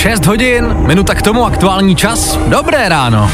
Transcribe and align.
6 0.00 0.26
hodin, 0.26 0.76
minuta 0.86 1.14
k 1.14 1.22
tomu, 1.22 1.44
aktuální 1.44 1.96
čas. 1.96 2.38
Dobré 2.46 2.88
ráno. 2.88 3.30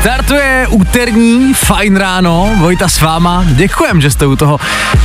Startuje 0.00 0.66
úterní 0.70 1.54
fajn 1.54 1.96
ráno, 1.96 2.50
Vojta 2.58 2.88
s 2.88 3.00
váma. 3.00 3.44
Děkujem, 3.48 4.00
že 4.00 4.10
jste 4.10 4.26
u 4.26 4.36
toho. 4.36 4.58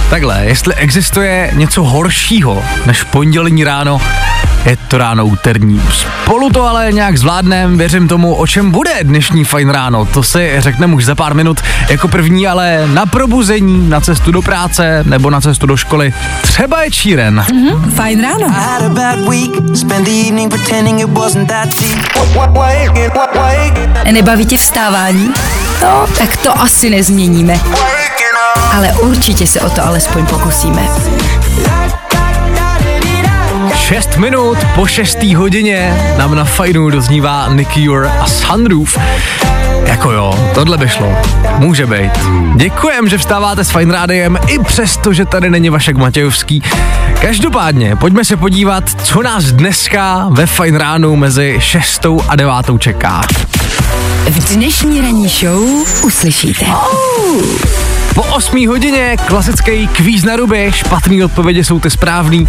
Takhle, 0.09 0.45
jestli 0.45 0.75
existuje 0.75 1.51
něco 1.53 1.83
horšího 1.83 2.63
než 2.85 3.03
pondělní 3.03 3.63
ráno, 3.63 4.01
je 4.65 4.77
to 4.87 4.97
ráno 4.97 5.25
úterní. 5.25 5.81
Spolu 5.91 6.49
to 6.49 6.67
ale 6.67 6.91
nějak 6.91 7.17
zvládnem, 7.17 7.77
věřím 7.77 8.07
tomu, 8.07 8.35
o 8.35 8.47
čem 8.47 8.71
bude 8.71 8.91
dnešní 9.03 9.43
fajn 9.43 9.69
ráno. 9.69 10.05
To 10.05 10.23
si 10.23 10.55
řekneme 10.57 10.95
už 10.95 11.05
za 11.05 11.15
pár 11.15 11.33
minut 11.33 11.61
jako 11.89 12.07
první, 12.07 12.47
ale 12.47 12.87
na 12.87 13.05
probuzení, 13.05 13.89
na 13.89 14.01
cestu 14.01 14.31
do 14.31 14.41
práce 14.41 15.03
nebo 15.07 15.29
na 15.29 15.41
cestu 15.41 15.67
do 15.67 15.77
školy. 15.77 16.13
Třeba 16.41 16.83
je 16.83 16.91
číren. 16.91 17.45
Fajn 17.95 18.21
ráno. 18.21 18.47
Nebaví 24.11 24.45
tě 24.45 24.57
vstávání? 24.57 25.33
No, 25.81 26.07
tak 26.17 26.37
to 26.37 26.61
asi 26.61 26.89
nezměníme. 26.89 27.59
Ale 28.73 28.93
určitě 28.93 29.47
se 29.47 29.61
o 29.61 29.69
to 29.69 29.85
alespoň 29.85 30.25
pokusíme. 30.25 30.81
6 33.87 34.17
minut 34.17 34.57
po 34.75 34.87
6. 34.87 35.23
hodině 35.23 35.97
nám 36.17 36.35
na 36.35 36.43
fajnu 36.43 36.89
doznívá 36.89 37.49
Nicky 37.53 37.81
Jur 37.81 38.07
a 38.19 38.27
Sunroof. 38.27 38.97
Jako 39.85 40.11
jo, 40.11 40.51
tohle 40.53 40.77
by 40.77 40.89
šlo. 40.89 41.17
Může 41.57 41.85
být. 41.85 42.11
Děkujem, 42.55 43.09
že 43.09 43.17
vstáváte 43.17 43.63
s 43.63 43.69
Fajn 43.69 43.91
Rádiem, 43.91 44.37
i 44.47 44.59
přesto, 44.59 45.13
že 45.13 45.25
tady 45.25 45.49
není 45.49 45.69
Vašek 45.69 45.97
Matějovský. 45.97 46.63
Každopádně, 47.21 47.95
pojďme 47.95 48.25
se 48.25 48.37
podívat, 48.37 49.01
co 49.03 49.21
nás 49.21 49.43
dneska 49.43 50.27
ve 50.31 50.45
Fajn 50.45 50.75
ránu 50.75 51.15
mezi 51.15 51.55
6. 51.59 52.05
a 52.27 52.35
9. 52.35 52.53
čeká. 52.79 53.21
V 54.29 54.55
dnešní 54.55 55.01
ranní 55.01 55.27
show 55.27 55.63
uslyšíte. 56.03 56.65
Po 58.15 58.23
8 58.23 58.67
hodině 58.67 59.17
klasický 59.25 59.87
kvíz 59.87 60.23
na 60.23 60.35
ruby, 60.35 60.71
špatný 60.75 61.23
odpovědi 61.23 61.63
jsou 61.63 61.79
ty 61.79 61.89
správný. 61.89 62.47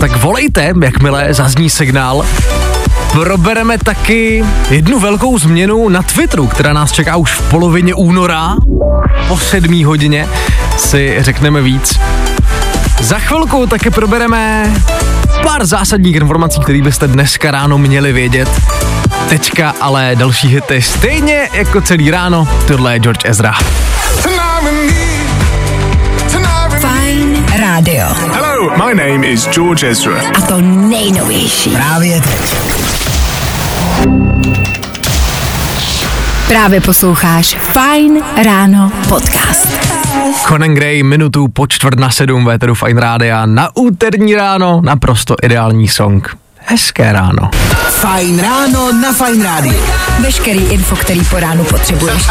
Tak 0.00 0.16
volejte, 0.16 0.72
jakmile 0.82 1.34
zazní 1.34 1.70
signál. 1.70 2.26
Probereme 3.12 3.78
taky 3.78 4.44
jednu 4.70 5.00
velkou 5.00 5.38
změnu 5.38 5.88
na 5.88 6.02
Twitteru, 6.02 6.46
která 6.46 6.72
nás 6.72 6.92
čeká 6.92 7.16
už 7.16 7.32
v 7.32 7.50
polovině 7.50 7.94
února. 7.94 8.56
Po 9.28 9.38
7 9.38 9.84
hodině 9.84 10.28
si 10.76 11.16
řekneme 11.18 11.62
víc. 11.62 12.00
Za 13.00 13.18
chvilku 13.18 13.66
také 13.66 13.90
probereme 13.90 14.72
pár 15.42 15.66
zásadních 15.66 16.16
informací, 16.16 16.60
které 16.60 16.82
byste 16.82 17.06
dneska 17.06 17.50
ráno 17.50 17.78
měli 17.78 18.12
vědět. 18.12 18.48
Teďka 19.28 19.74
ale 19.80 20.12
další 20.14 20.48
hity 20.48 20.82
stejně 20.82 21.48
jako 21.52 21.80
celý 21.80 22.10
ráno. 22.10 22.48
Tohle 22.66 22.92
je 22.92 22.98
George 22.98 23.24
Ezra. 23.24 23.54
Fajn 26.80 27.44
rádio. 27.58 28.06
Hello, 28.32 28.49
my 28.68 28.94
name 28.94 29.24
is 29.24 29.48
George 29.48 29.82
Ezra. 29.82 30.20
A 30.34 30.40
to 30.40 30.60
nejnovější. 30.60 31.70
Právě 31.70 32.20
teď. 32.20 32.56
Právě 36.48 36.80
posloucháš 36.80 37.54
Fajn 37.54 38.22
ráno 38.44 38.92
podcast. 39.08 39.80
Conan 40.48 40.74
Gray 40.74 41.02
minutu 41.02 41.48
po 41.48 41.66
čtvrt 41.66 41.98
na 42.00 42.10
sedm 42.10 42.44
véteru 42.44 42.74
Fine 42.74 43.00
Rádia 43.00 43.46
na 43.46 43.76
úterní 43.76 44.34
ráno, 44.34 44.80
naprosto 44.84 45.36
ideální 45.42 45.88
song. 45.88 46.36
Hezké 46.70 47.12
ráno. 47.12 47.50
Fajn 47.90 48.38
ráno 48.38 48.92
na 48.92 49.12
Fajn 49.12 49.42
rádiu. 49.42 49.82
Veškerý 50.20 50.58
info, 50.58 50.96
který 50.96 51.24
po 51.24 51.40
ránu 51.40 51.64
potřebuješ. 51.64 52.22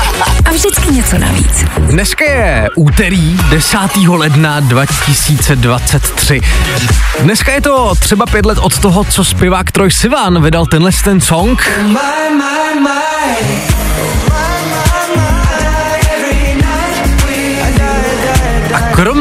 A 0.45 0.50
vždycky 0.51 0.91
něco 0.91 1.17
navíc. 1.17 1.66
Dneska 1.77 2.25
je 2.25 2.69
úterý 2.75 3.38
10. 3.49 3.78
ledna 4.07 4.59
2023. 4.59 6.41
Dneska 7.19 7.51
je 7.51 7.61
to 7.61 7.95
třeba 7.95 8.25
pět 8.25 8.45
let 8.45 8.57
od 8.57 8.79
toho, 8.79 9.03
co 9.03 9.23
zpěvák 9.23 9.72
Troy 9.72 9.91
Sivan 9.91 10.44
vydal 10.44 10.66
tenhle 10.66 10.91
ten 11.03 11.22
song. 11.22 11.72
A 15.16 15.28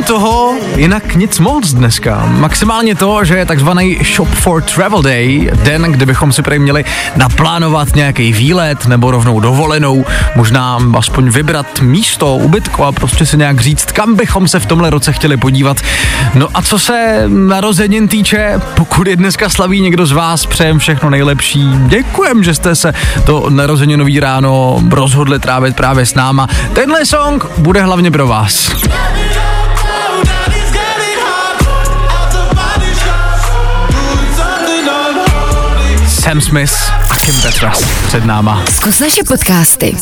krom 0.03 0.21
toho, 0.21 0.55
jinak 0.77 1.15
nic 1.15 1.39
moc 1.39 1.73
dneska. 1.73 2.27
Maximálně 2.27 2.95
to, 2.95 3.25
že 3.25 3.37
je 3.37 3.47
takzvaný 3.47 3.99
Shop 4.15 4.29
for 4.29 4.63
Travel 4.63 5.03
Day, 5.03 5.51
den, 5.55 5.83
kde 5.83 6.07
bychom 6.07 6.33
si 6.33 6.43
prý 6.43 6.59
měli 6.59 6.85
naplánovat 7.17 7.97
nějaký 7.97 8.33
výlet 8.33 8.87
nebo 8.87 9.11
rovnou 9.11 9.41
dovolenou, 9.41 10.05
možná 10.35 10.79
aspoň 10.99 11.31
vybrat 11.31 11.81
místo, 11.81 12.37
ubytko 12.37 12.85
a 12.85 12.93
prostě 12.93 13.27
si 13.27 13.37
nějak 13.37 13.61
říct, 13.61 13.93
kam 13.93 14.17
bychom 14.17 14.49
se 14.49 14.61
v 14.61 14.67
tomhle 14.67 14.91
roce 14.91 15.13
chtěli 15.13 15.37
podívat. 15.37 15.77
No 16.35 16.49
a 16.55 16.63
co 16.63 16.79
se 16.79 17.25
narozenin 17.27 18.09
týče, 18.09 18.61
pokud 18.75 19.07
je 19.07 19.17
dneska 19.17 19.49
slaví 19.49 19.81
někdo 19.81 20.07
z 20.07 20.13
vás, 20.13 20.47
přejem 20.47 20.79
všechno 20.79 21.11
nejlepší. 21.11 21.71
Děkujem, 21.87 22.45
že 22.45 22.55
jste 22.55 22.75
se 22.75 22.95
to 23.27 23.51
narozeninový 23.51 24.21
ráno 24.21 24.81
rozhodli 24.91 25.39
trávit 25.39 25.77
právě 25.77 26.07
s 26.07 26.15
náma. 26.15 26.49
Tenhle 26.73 27.07
song 27.07 27.47
bude 27.59 27.83
hlavně 27.83 28.11
pro 28.11 28.27
vás. 28.27 28.71
Sam 36.29 36.41
Smith 36.41 36.93
a 37.11 37.17
Kim 37.17 37.35
Petras 37.43 37.81
před 38.07 38.25
náma. 38.25 38.65
Zkus 38.71 39.01
naše 39.01 39.25
podcasty. 39.29 39.97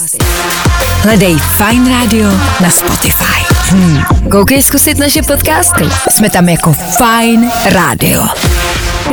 Hledej 1.03 1.37
Fine 1.39 1.91
Radio 1.91 2.29
na 2.61 2.71
Spotify. 2.71 3.55
Hmm. 3.71 4.03
Koukej 4.31 4.63
zkusit 4.63 4.99
naše 4.99 5.23
podcasty. 5.23 5.85
Jsme 6.11 6.31
tam 6.31 6.49
jako 6.49 6.73
Fine 6.73 7.51
Radio. 7.73 8.27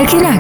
Jak 0.02 0.14
jinak? 0.14 0.40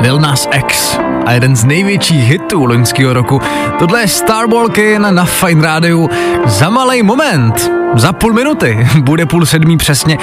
Lil 0.00 0.20
Nas 0.20 0.48
X 0.52 0.98
a 1.26 1.32
jeden 1.32 1.56
z 1.56 1.64
největších 1.64 2.28
hitů 2.28 2.64
loňského 2.64 3.12
roku. 3.12 3.40
Tohle 3.78 4.00
je 4.00 4.08
Star 4.08 4.46
Walking 4.50 4.98
na 4.98 5.24
Fine 5.24 5.66
Radio 5.66 6.08
za 6.46 6.70
malý 6.70 7.02
moment, 7.02 7.70
za 7.94 8.12
půl 8.12 8.32
minuty, 8.32 8.88
bude 9.00 9.26
půl 9.26 9.46
sedmý 9.46 9.76
přesně. 9.76 10.18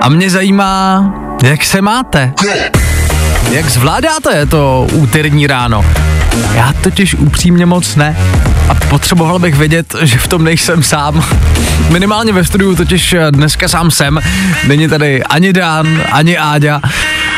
A 0.00 0.08
mě 0.08 0.30
zajímá, 0.30 1.04
jak 1.42 1.64
se 1.64 1.82
máte. 1.82 2.32
Jak 3.50 3.70
zvládáte 3.70 4.46
to 4.46 4.86
úterní 4.92 5.46
ráno? 5.46 5.84
Já 6.54 6.72
totiž 6.72 7.14
upřímně 7.14 7.66
moc 7.66 7.96
ne. 7.96 8.16
A 8.68 8.74
potřeboval 8.74 9.38
bych 9.38 9.54
vědět, 9.54 9.94
že 10.02 10.18
v 10.18 10.28
tom 10.28 10.44
nejsem 10.44 10.82
sám. 10.82 11.24
Minimálně 11.90 12.32
ve 12.32 12.44
studiu 12.44 12.76
totiž 12.76 13.14
dneska 13.30 13.68
sám 13.68 13.90
jsem. 13.90 14.20
Není 14.66 14.88
tady 14.88 15.22
ani 15.22 15.52
Dan, 15.52 16.02
ani 16.12 16.38
Áďa. 16.38 16.80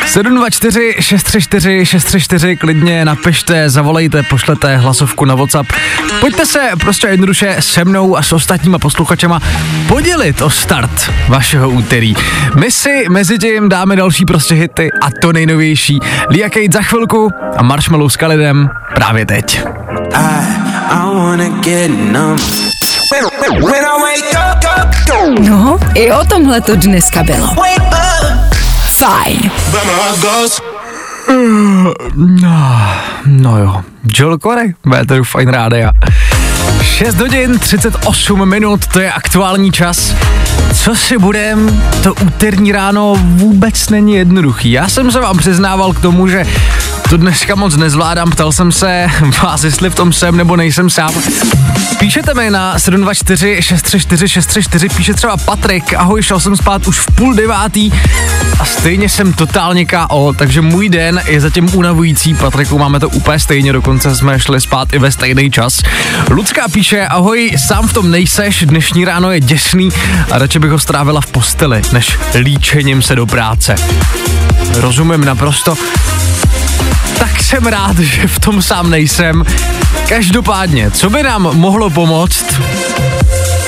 724 0.07 0.95
634 0.99 1.85
634, 1.85 2.55
klidně 2.55 3.05
napište, 3.05 3.69
zavolejte, 3.69 4.23
pošlete 4.23 4.77
hlasovku 4.77 5.25
na 5.25 5.35
WhatsApp. 5.35 5.71
Pojďte 6.19 6.45
se 6.45 6.69
prostě 6.79 7.07
jednoduše 7.07 7.55
se 7.59 7.85
mnou 7.85 8.17
a 8.17 8.23
s 8.23 8.31
ostatníma 8.31 8.79
posluchačema 8.79 9.41
podělit 9.87 10.41
o 10.41 10.49
start 10.49 11.11
vašeho 11.27 11.69
úterý. 11.69 12.13
My 12.55 12.71
si 12.71 13.05
mezi 13.09 13.39
tím 13.39 13.69
dáme 13.69 13.95
další 13.95 14.25
prostě 14.25 14.55
hity 14.55 14.89
a 15.01 15.07
to 15.21 15.33
nejnovější. 15.33 15.99
Lia 16.29 16.49
Kate 16.49 16.67
za 16.73 16.81
chvilku 16.81 17.29
a 17.57 17.63
Marshmallow 17.63 18.09
s 18.09 18.15
Kalidem 18.15 18.69
právě 18.95 19.25
teď. 19.25 19.61
I 20.89 21.15
wanna 21.15 21.49
get 21.49 21.91
numb. 22.11 22.41
When, 23.11 23.23
when 23.63 23.85
I 23.85 24.17
No, 25.39 25.79
i 25.95 26.11
o 26.11 26.25
tomhle 26.25 26.61
to 26.61 26.75
dneska 26.75 27.23
bylo. 27.23 27.55
Fajn. 29.07 29.51
No, 32.15 32.91
no 33.25 33.57
jo, 33.57 33.83
Joel 34.13 34.37
Corey, 34.37 34.73
Véteru 34.85 35.23
Fine 35.23 35.51
Rádia. 35.51 35.91
6 36.81 37.19
hodin 37.19 37.59
38 37.59 38.49
minut, 38.49 38.87
to 38.87 38.99
je 38.99 39.11
aktuální 39.11 39.71
čas. 39.71 40.15
Co 40.73 40.95
si 40.95 41.17
budem, 41.17 41.81
to 42.03 42.13
úterní 42.13 42.71
ráno 42.71 43.15
vůbec 43.19 43.89
není 43.89 44.15
jednoduchý. 44.15 44.71
Já 44.71 44.89
jsem 44.89 45.11
se 45.11 45.19
vám 45.19 45.37
přiznával 45.37 45.93
k 45.93 45.99
tomu, 45.99 46.27
že 46.27 46.45
to 47.09 47.17
dneska 47.17 47.55
moc 47.55 47.75
nezvládám, 47.75 48.31
ptal 48.31 48.51
jsem 48.51 48.71
se 48.71 49.07
vás, 49.43 49.63
jestli 49.63 49.89
v 49.89 49.95
tom 49.95 50.13
jsem 50.13 50.37
nebo 50.37 50.55
nejsem 50.55 50.89
sám. 50.89 51.13
Píšete 51.99 52.33
mi 52.33 52.51
na 52.51 52.79
724 52.79 53.61
634 53.61 54.29
634, 54.29 54.89
píše 54.89 55.13
třeba 55.13 55.37
Patrik, 55.37 55.93
ahoj, 55.93 56.23
šel 56.23 56.39
jsem 56.39 56.57
spát 56.57 56.87
už 56.87 56.99
v 56.99 57.11
půl 57.11 57.33
devátý 57.33 57.91
a 58.59 58.65
stejně 58.65 59.09
jsem 59.09 59.33
totálně 59.33 59.85
KO, 59.85 60.33
takže 60.37 60.61
můj 60.61 60.89
den 60.89 61.21
je 61.27 61.41
zatím 61.41 61.75
unavující, 61.75 62.33
Patriku, 62.33 62.77
máme 62.77 62.99
to 62.99 63.09
úplně 63.09 63.39
stejně, 63.39 63.73
dokonce 63.73 64.15
jsme 64.15 64.39
šli 64.39 64.61
spát 64.61 64.93
i 64.93 64.99
ve 64.99 65.11
stejný 65.11 65.51
čas. 65.51 65.81
Lucka 66.29 66.67
píše, 66.67 67.07
ahoj, 67.07 67.51
sám 67.67 67.87
v 67.87 67.93
tom 67.93 68.11
nejseš, 68.11 68.65
dnešní 68.65 69.05
ráno 69.05 69.31
je 69.31 69.39
děsný 69.39 69.89
a 70.31 70.37
radši 70.37 70.59
bych 70.59 70.71
ho 70.71 70.79
strávila 70.79 71.21
v 71.21 71.27
posteli, 71.27 71.81
než 71.93 72.17
líčením 72.39 73.01
se 73.01 73.15
do 73.15 73.25
práce. 73.25 73.75
Rozumím 74.73 75.25
naprosto, 75.25 75.75
tak 77.19 77.43
jsem 77.43 77.65
rád, 77.65 77.99
že 77.99 78.27
v 78.27 78.39
tom 78.39 78.61
sám 78.61 78.89
nejsem. 78.89 79.43
Každopádně, 80.09 80.91
co 80.91 81.09
by 81.09 81.23
nám 81.23 81.41
mohlo 81.41 81.89
pomoct 81.89 82.45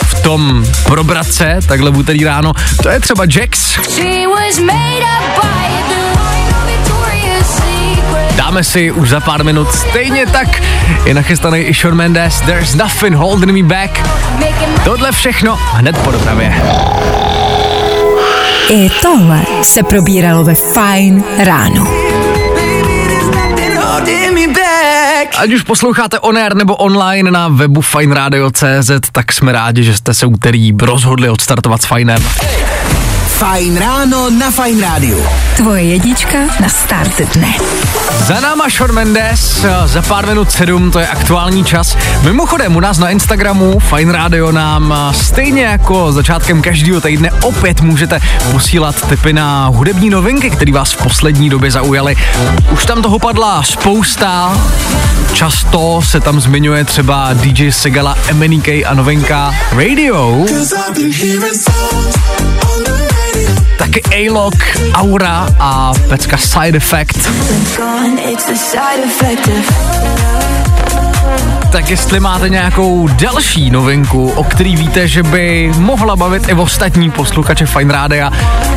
v 0.04 0.22
tom 0.24 0.66
probrat 0.86 1.28
se 1.28 1.60
takhle 1.68 1.92
v 1.92 1.98
úterý 1.98 2.24
ráno, 2.24 2.54
to 2.84 2.90
je 2.90 3.00
třeba 3.00 3.24
Jax. 3.36 3.80
Dáme 8.36 8.64
si 8.64 8.92
už 8.92 9.10
za 9.10 9.20
pár 9.20 9.44
minut 9.44 9.72
stejně 9.72 10.26
tak 10.26 10.62
je 11.06 11.14
nachystaný 11.14 11.60
i 11.60 11.74
Shawn 11.74 11.96
Mendes, 11.96 12.42
There's 12.42 12.76
Nothing 12.76 13.16
Holding 13.16 13.52
Me 13.52 13.64
Back. 13.64 14.00
Tohle 14.84 15.12
všechno 15.12 15.56
hned 15.56 15.98
po 15.98 16.12
dopravě. 16.12 16.62
I 18.70 18.90
tohle 19.02 19.42
se 19.64 19.84
probíralo 19.84 20.44
ve 20.44 20.56
Fine 20.56 21.24
ráno. 21.38 21.88
Ať 25.38 25.54
už 25.54 25.62
posloucháte 25.62 26.20
on 26.20 26.38
air 26.38 26.56
nebo 26.56 26.76
online 26.76 27.32
na 27.32 27.48
webu 27.48 27.82
fineradio.cz, 27.82 28.92
tak 29.12 29.34
jsme 29.34 29.52
rádi, 29.52 29.84
že 29.84 29.98
jste 29.98 30.14
se 30.14 30.26
úterý 30.26 30.74
rozhodli 30.82 31.30
odstartovat 31.30 31.82
s 31.82 31.86
Finem. 31.86 32.24
Fajn 33.40 33.78
ráno 33.78 34.30
na 34.30 34.52
Fajn 34.52 34.82
rádiu. 34.82 35.24
Tvoje 35.56 35.84
jedička 35.84 36.38
na 36.60 36.70
start 36.70 37.22
dne. 37.34 37.48
Za 38.28 38.40
náma 38.40 38.70
Shawn 38.70 38.92
Mendes, 38.92 39.66
za 39.86 40.02
pár 40.02 40.28
minut 40.28 40.52
sedm, 40.52 40.92
to 40.92 41.00
je 41.00 41.08
aktuální 41.08 41.64
čas. 41.64 41.98
Mimochodem, 42.24 42.76
u 42.76 42.80
nás 42.80 42.98
na 42.98 43.10
Instagramu 43.10 43.80
Fine 43.80 44.12
Radio 44.12 44.52
nám 44.52 44.94
stejně 45.12 45.64
jako 45.64 46.12
začátkem 46.12 46.62
každého 46.62 47.02
týdne 47.02 47.32
opět 47.32 47.82
můžete 47.82 48.20
posílat 48.52 49.08
tipy 49.10 49.34
na 49.34 49.68
hudební 49.68 50.10
novinky, 50.10 50.50
které 50.50 50.72
vás 50.72 50.92
v 50.92 50.98
poslední 50.98 51.50
době 51.50 51.72
zaujaly. 51.72 52.16
Už 52.72 52.86
tam 52.86 53.02
toho 53.02 53.20
padla 53.20 53.64
spousta, 53.64 54.58
často 55.34 56.02
se 56.02 56.20
tam 56.20 56.40
zmiňuje 56.40 56.86
třeba 56.86 57.34
DJ 57.34 57.72
Segala, 57.72 58.16
MNK 58.34 58.68
a 58.68 58.94
novinka 58.94 59.56
Radio. 59.72 60.46
Taky 63.78 64.02
A-Lock, 64.12 64.56
Aura 64.94 65.48
a 65.60 65.94
pecka 66.10 66.38
Side 66.38 66.78
Effect. 66.78 67.30
Tak 71.72 71.90
jestli 71.90 72.20
máte 72.20 72.50
nějakou 72.50 73.08
další 73.08 73.70
novinku, 73.72 74.30
o 74.30 74.44
který 74.44 74.76
víte, 74.76 75.08
že 75.08 75.24
by 75.24 75.72
mohla 75.78 76.16
bavit 76.16 76.50
i 76.50 76.54
ostatní 76.54 77.12
posluchače 77.12 77.66
Fine 77.66 77.94
Rádia 77.94 78.32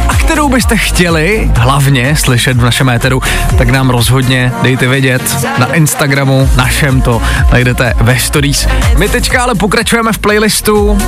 a 0.08 0.14
kterou 0.14 0.48
byste 0.48 0.76
chtěli 0.76 1.50
hlavně 1.56 2.16
slyšet 2.16 2.56
v 2.56 2.64
našem 2.64 2.88
éteru, 2.88 3.22
tak 3.58 3.70
nám 3.70 3.90
rozhodně 3.90 4.52
dejte 4.62 4.88
vědět 4.88 5.22
na 5.58 5.74
Instagramu, 5.74 6.50
našem 6.56 7.02
to 7.02 7.22
najdete 7.52 7.94
ve 8.00 8.18
stories. 8.18 8.68
My 8.98 9.08
teďka 9.08 9.42
ale 9.42 9.54
pokračujeme 9.54 10.12
v 10.12 10.18
playlistu 10.18 10.98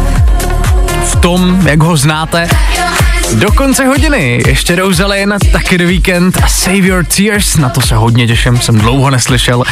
v 1.04 1.16
tom, 1.16 1.60
jak 1.66 1.82
ho 1.82 1.96
znáte. 1.96 2.48
Do 3.32 3.52
konce 3.52 3.84
hodiny 3.86 4.42
ještě 4.46 4.76
Rosalind, 4.76 5.52
taky 5.52 5.78
The 5.78 5.86
Weekend 5.86 6.36
a 6.42 6.48
Save 6.48 6.76
Your 6.76 7.04
Tears, 7.04 7.56
na 7.56 7.68
to 7.68 7.80
se 7.80 7.94
hodně 7.94 8.26
těším, 8.26 8.60
jsem 8.60 8.78
dlouho 8.78 9.10
neslyšel. 9.10 9.62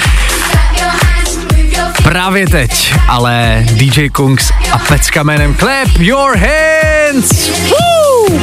Právě 2.02 2.46
teď, 2.48 2.94
ale 3.08 3.64
DJ 3.72 4.08
Kungs 4.08 4.50
a 4.72 4.78
pecka 4.78 5.22
jménem 5.22 5.54
Clap 5.54 5.88
Your 5.98 6.36
Hands! 6.36 7.48
Woo! 7.48 8.40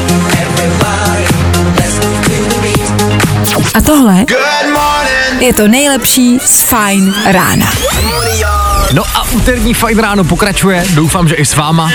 A 3.73 3.81
tohle 3.81 4.25
je 5.39 5.53
to 5.53 5.67
nejlepší 5.67 6.39
z 6.39 6.61
Fine 6.61 7.13
rána. 7.31 7.71
No 8.93 9.03
a 9.15 9.23
úterní 9.31 9.73
fajn 9.73 9.99
ráno 9.99 10.23
pokračuje, 10.23 10.83
doufám, 10.93 11.27
že 11.27 11.35
i 11.35 11.45
s 11.45 11.55
váma. 11.55 11.91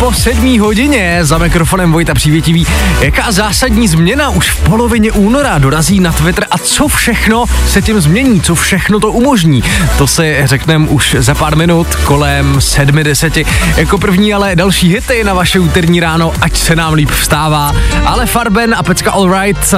Po 0.00 0.12
sedmí 0.12 0.58
hodině 0.58 1.18
za 1.22 1.38
mikrofonem 1.38 1.92
Vojta 1.92 2.14
Přívětivý. 2.14 2.66
Jaká 3.00 3.32
zásadní 3.32 3.88
změna 3.88 4.30
už 4.30 4.50
v 4.50 4.60
polovině 4.60 5.12
února 5.12 5.58
dorazí 5.58 6.00
na 6.00 6.12
Twitter 6.12 6.46
a 6.50 6.58
co 6.58 6.88
všechno 6.88 7.44
se 7.66 7.82
tím 7.82 8.00
změní, 8.00 8.40
co 8.40 8.54
všechno 8.54 9.00
to 9.00 9.12
umožní. 9.12 9.62
To 9.98 10.06
si 10.06 10.40
řekneme 10.44 10.88
už 10.88 11.16
za 11.18 11.34
pár 11.34 11.56
minut 11.56 11.94
kolem 11.94 12.60
sedmi 12.60 13.04
deseti. 13.04 13.46
Jako 13.76 13.98
první 13.98 14.34
ale 14.34 14.56
další 14.56 14.88
hity 14.88 15.24
na 15.24 15.34
vaše 15.34 15.60
úterní 15.60 16.00
ráno, 16.00 16.32
ať 16.40 16.56
se 16.56 16.76
nám 16.76 16.92
líp 16.92 17.10
vstává. 17.10 17.72
Ale 18.04 18.26
Farben 18.26 18.74
a 18.74 18.82
Pecka 18.82 19.10
Alright, 19.10 19.74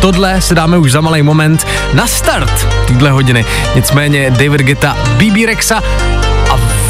tohle 0.00 0.40
se 0.40 0.54
dáme 0.54 0.78
už 0.78 0.92
za 0.92 1.00
malý 1.00 1.22
moment 1.22 1.66
na 1.92 2.06
start 2.06 2.68
téhle 2.86 3.10
hodiny. 3.10 3.44
Nicméně 3.74 4.30
David 4.30 4.60
Geta, 4.60 4.96
BB 5.18 5.46
Rexa 5.46 5.82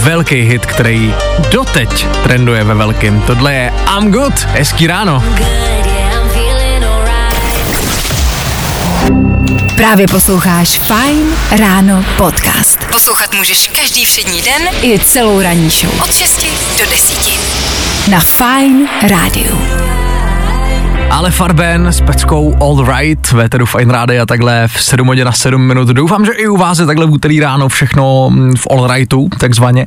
velký 0.04 0.42
hit, 0.42 0.66
který 0.66 1.14
doteď 1.50 2.06
trenduje 2.22 2.64
ve 2.64 2.74
velkým. 2.74 3.20
Tohle 3.20 3.54
je 3.54 3.72
I'm 3.98 4.10
Good, 4.12 4.34
hezký 4.44 4.86
ráno. 4.86 5.20
good, 5.20 5.38
yeah. 5.86 6.04
Právě 9.76 10.06
posloucháš 10.06 10.78
Fine 10.78 11.36
ráno 11.58 12.04
podcast. 12.16 12.78
Poslouchat 12.90 13.34
můžeš 13.34 13.68
každý 13.68 14.04
všední 14.04 14.42
den 14.42 14.62
i 14.82 14.98
celou 14.98 15.40
ranní 15.40 15.70
show. 15.70 16.00
Od 16.04 16.14
6 16.14 16.46
do 16.78 16.90
10. 16.90 17.18
Na 18.10 18.20
Fine 18.20 18.88
rádiu. 19.08 19.58
Ale 21.10 21.30
Farben 21.30 21.86
s 21.86 22.00
peckou 22.00 22.56
All 22.60 22.96
Right, 22.96 23.32
veteru 23.32 23.66
Fine 23.66 23.92
Rády 23.92 24.20
a 24.20 24.26
takhle 24.26 24.68
v 24.68 24.82
7 24.82 25.06
hodin 25.06 25.24
na 25.24 25.32
7 25.32 25.62
minut. 25.62 25.88
Doufám, 25.88 26.24
že 26.24 26.32
i 26.32 26.48
u 26.48 26.56
vás 26.56 26.78
je 26.78 26.86
takhle 26.86 27.06
v 27.06 27.10
úterý 27.10 27.40
ráno 27.40 27.68
všechno 27.68 28.30
mm, 28.30 28.56
v 28.56 28.66
All 28.70 28.86
Rightu, 28.94 29.28
takzvaně. 29.38 29.86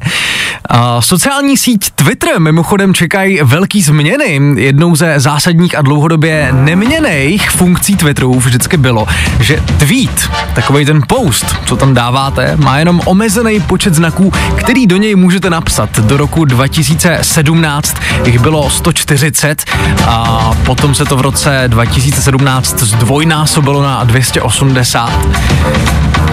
A 0.65 1.01
sociální 1.01 1.57
síť 1.57 1.91
Twitter 1.91 2.39
mimochodem 2.39 2.93
čekají 2.93 3.39
velký 3.43 3.81
změny. 3.81 4.39
Jednou 4.55 4.95
ze 4.95 5.19
zásadních 5.19 5.77
a 5.77 5.81
dlouhodobě 5.81 6.49
neměných 6.51 7.49
funkcí 7.49 7.95
Twitteru 7.95 8.39
vždycky 8.39 8.77
bylo, 8.77 9.07
že 9.39 9.63
tweet, 9.77 10.29
takový 10.55 10.85
ten 10.85 11.01
post, 11.07 11.55
co 11.65 11.75
tam 11.75 11.93
dáváte, 11.93 12.55
má 12.55 12.79
jenom 12.79 13.01
omezený 13.05 13.59
počet 13.59 13.93
znaků, 13.93 14.33
který 14.55 14.87
do 14.87 14.97
něj 14.97 15.15
můžete 15.15 15.49
napsat. 15.49 15.99
Do 15.99 16.17
roku 16.17 16.45
2017 16.45 17.97
jich 18.25 18.39
bylo 18.39 18.69
140 18.69 19.63
a 20.05 20.51
potom 20.65 20.95
se 20.95 21.05
to 21.05 21.17
v 21.17 21.21
roce 21.21 21.63
2017 21.67 22.83
zdvojnásobilo 22.83 23.83
na 23.83 24.03
280. 24.03 26.26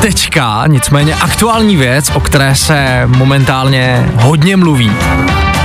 Teďka 0.00 0.64
nicméně 0.66 1.14
aktuální 1.14 1.76
věc, 1.76 2.10
o 2.14 2.20
které 2.20 2.54
se 2.54 3.02
momentálně 3.06 4.10
hodně 4.16 4.56
mluví, 4.56 4.92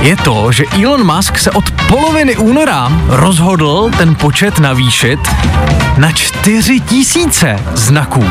je 0.00 0.16
to, 0.16 0.52
že 0.52 0.64
Elon 0.84 1.14
Musk 1.16 1.38
se 1.38 1.50
od 1.50 1.64
poloviny 1.88 2.36
února 2.36 2.92
rozhodl 3.08 3.90
ten 3.98 4.14
počet 4.14 4.58
navýšit 4.58 5.20
na 5.96 6.12
4 6.12 6.80
tisíce 6.80 7.58
znaků 7.74 8.24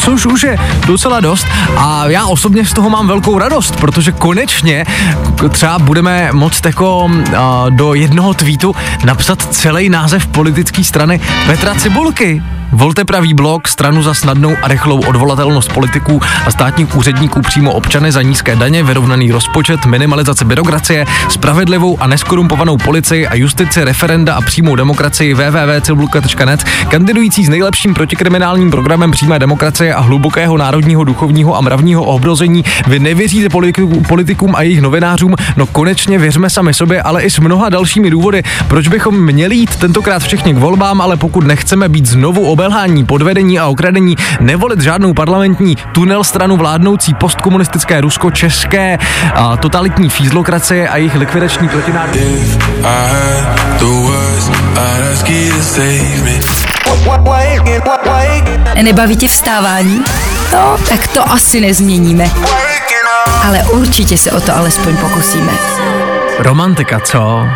což 0.00 0.26
už 0.26 0.42
je 0.42 0.58
docela 0.86 1.20
dost 1.20 1.46
a 1.76 2.04
já 2.06 2.26
osobně 2.26 2.64
z 2.64 2.72
toho 2.72 2.90
mám 2.90 3.06
velkou 3.06 3.38
radost, 3.38 3.76
protože 3.76 4.12
konečně 4.12 4.84
třeba 5.50 5.78
budeme 5.78 6.32
moct 6.32 6.66
jako 6.66 7.10
do 7.70 7.94
jednoho 7.94 8.34
tweetu 8.34 8.74
napsat 9.04 9.54
celý 9.54 9.88
název 9.88 10.26
politické 10.26 10.84
strany 10.84 11.20
Petra 11.46 11.74
Cibulky. 11.74 12.42
Volte 12.72 13.04
pravý 13.04 13.34
blok, 13.34 13.68
stranu 13.68 14.02
za 14.02 14.14
snadnou 14.14 14.56
a 14.62 14.68
rychlou 14.68 15.00
odvolatelnost 15.00 15.72
politiků 15.72 16.20
a 16.46 16.50
státních 16.50 16.96
úředníků 16.96 17.40
přímo 17.40 17.72
občany 17.72 18.12
za 18.12 18.22
nízké 18.22 18.56
daně, 18.56 18.82
vyrovnaný 18.82 19.32
rozpočet, 19.32 19.86
minimalizace 19.86 20.44
byrokracie, 20.44 21.06
spravedlivou 21.28 22.02
a 22.02 22.06
neskorumpovanou 22.06 22.76
policii 22.76 23.26
a 23.26 23.34
justici, 23.34 23.84
referenda 23.84 24.34
a 24.34 24.40
přímou 24.40 24.76
demokracii 24.76 25.34
www.cilbulka.net, 25.34 26.64
kandidující 26.88 27.44
s 27.44 27.48
nejlepším 27.48 27.94
protikriminálním 27.94 28.70
programem 28.70 29.10
přímé 29.10 29.38
demokracie 29.38 29.94
a 29.94 30.00
hlubokého 30.00 30.56
národního, 30.56 31.04
duchovního 31.04 31.56
a 31.56 31.60
mravního 31.60 32.04
ohrození. 32.04 32.64
Vy 32.86 32.98
nevěříte 32.98 33.48
politiků, 33.48 34.02
politikům 34.08 34.56
a 34.56 34.62
jejich 34.62 34.80
novinářům, 34.80 35.34
no 35.56 35.66
konečně 35.66 36.18
věřme 36.18 36.50
sami 36.50 36.74
sobě, 36.74 37.02
ale 37.02 37.22
i 37.22 37.30
s 37.30 37.38
mnoha 37.38 37.68
dalšími 37.68 38.10
důvody, 38.10 38.42
proč 38.68 38.88
bychom 38.88 39.24
měli 39.24 39.56
jít 39.56 39.76
tentokrát 39.76 40.22
všichni 40.22 40.54
k 40.54 40.58
volbám, 40.58 41.00
ale 41.00 41.16
pokud 41.16 41.44
nechceme 41.44 41.88
být 41.88 42.06
znovu 42.06 42.58
obelhání, 42.68 43.06
podvedení 43.06 43.58
a 43.58 43.66
okradení, 43.66 44.16
nevolit 44.40 44.80
žádnou 44.80 45.14
parlamentní 45.14 45.76
tunel 45.92 46.24
stranu 46.24 46.56
vládnoucí 46.56 47.14
postkomunistické 47.14 48.00
Rusko-české 48.00 48.98
a 49.34 49.56
totalitní 49.56 50.08
fízlokracie 50.08 50.88
a 50.88 50.96
jejich 50.96 51.14
likvidační 51.14 51.68
I 51.68 51.92
the 53.78 53.84
me. 56.24 56.40
Nebaví 58.82 59.16
tě 59.16 59.28
vstávání? 59.28 60.04
No, 60.52 60.76
tak 60.88 61.06
to 61.06 61.32
asi 61.32 61.60
nezměníme. 61.60 62.30
Ale 63.46 63.58
určitě 63.72 64.18
se 64.18 64.32
o 64.32 64.40
to 64.40 64.56
alespoň 64.56 64.96
pokusíme. 64.96 65.52
Romantika, 66.38 67.00
co? 67.00 67.46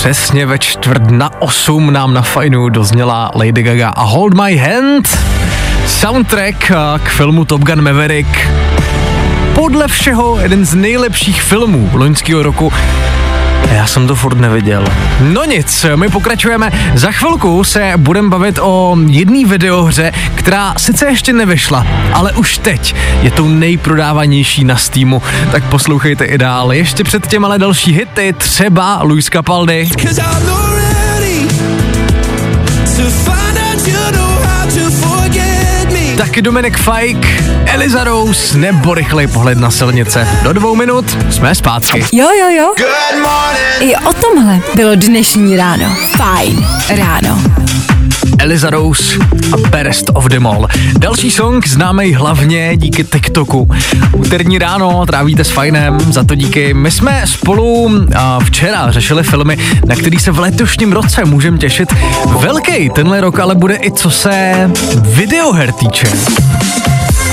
Přesně 0.00 0.46
ve 0.46 0.58
čtvrt 0.58 1.10
na 1.10 1.42
osm 1.42 1.92
nám 1.92 2.14
na 2.14 2.22
fajnu 2.22 2.68
dozněla 2.68 3.30
Lady 3.34 3.62
Gaga 3.62 3.88
a 3.88 4.02
Hold 4.02 4.34
My 4.34 4.56
Hand, 4.56 5.18
soundtrack 5.86 6.70
a, 6.70 6.98
k 6.98 7.08
filmu 7.08 7.44
Top 7.44 7.60
Gun 7.60 7.80
Maverick. 7.80 8.28
Podle 9.54 9.88
všeho 9.88 10.38
jeden 10.42 10.64
z 10.64 10.74
nejlepších 10.74 11.42
filmů 11.42 11.90
loňského 11.92 12.42
roku 12.42 12.72
já 13.68 13.86
jsem 13.86 14.06
to 14.06 14.14
furt 14.14 14.38
neviděl. 14.38 14.84
No 15.20 15.44
nic, 15.44 15.86
my 15.96 16.08
pokračujeme. 16.08 16.70
Za 16.94 17.12
chvilku 17.12 17.64
se 17.64 17.92
budeme 17.96 18.28
bavit 18.28 18.58
o 18.62 18.96
jedné 19.06 19.48
videohře, 19.48 20.12
která 20.34 20.74
sice 20.76 21.06
ještě 21.06 21.32
nevyšla, 21.32 21.86
ale 22.12 22.32
už 22.32 22.58
teď 22.58 22.94
je 23.22 23.30
tou 23.30 23.48
nejprodávanější 23.48 24.64
na 24.64 24.76
Steamu. 24.76 25.22
Tak 25.52 25.64
poslouchejte 25.64 26.24
i 26.24 26.38
dál. 26.38 26.72
Ještě 26.72 27.04
předtím 27.04 27.44
ale 27.44 27.58
další 27.58 27.92
hity, 27.92 28.34
třeba 28.38 29.02
Luis 29.02 29.26
Capaldi. 29.26 29.88
Cause 30.00 30.69
Taky 36.20 36.42
Dominik 36.42 36.76
Fike, 36.76 37.28
Eliza 37.66 38.04
Rose 38.04 38.58
nebo 38.58 38.94
rychlej 38.94 39.26
pohled 39.26 39.58
na 39.58 39.70
silnice. 39.70 40.28
Do 40.42 40.52
dvou 40.52 40.74
minut 40.76 41.18
jsme 41.30 41.54
zpátky. 41.54 42.04
Jo, 42.12 42.28
jo, 42.40 42.48
jo. 42.48 42.74
Good 42.76 43.22
morning. 43.22 43.80
I 43.80 43.96
o 43.96 44.12
tomhle 44.12 44.60
bylo 44.74 44.94
dnešní 44.94 45.56
ráno. 45.56 45.96
Fajn 46.16 46.66
ráno. 46.88 47.42
Eliza 48.40 48.70
Rose 48.70 49.16
a 49.52 49.68
Best 49.68 50.10
of 50.14 50.24
the 50.24 50.38
Mall. 50.38 50.66
Další 50.98 51.30
song 51.30 51.66
známý 51.66 52.14
hlavně 52.14 52.76
díky 52.76 53.04
TikToku. 53.04 53.68
Úterní 54.16 54.58
ráno 54.58 55.06
trávíte 55.06 55.44
s 55.44 55.50
Fajnem, 55.50 56.00
za 56.00 56.24
to 56.24 56.34
díky. 56.34 56.74
My 56.74 56.90
jsme 56.90 57.22
spolu 57.24 57.90
a 58.16 58.40
včera 58.40 58.90
řešili 58.90 59.22
filmy, 59.22 59.58
na 59.86 59.96
který 59.96 60.18
se 60.18 60.30
v 60.30 60.38
letošním 60.38 60.92
roce 60.92 61.24
můžeme 61.24 61.58
těšit. 61.58 61.92
Velký 62.40 62.90
tenhle 62.90 63.20
rok 63.20 63.38
ale 63.38 63.54
bude 63.54 63.78
i 63.82 63.92
co 63.92 64.10
se 64.10 64.54
videoher 64.96 65.72
týče. 65.72 66.06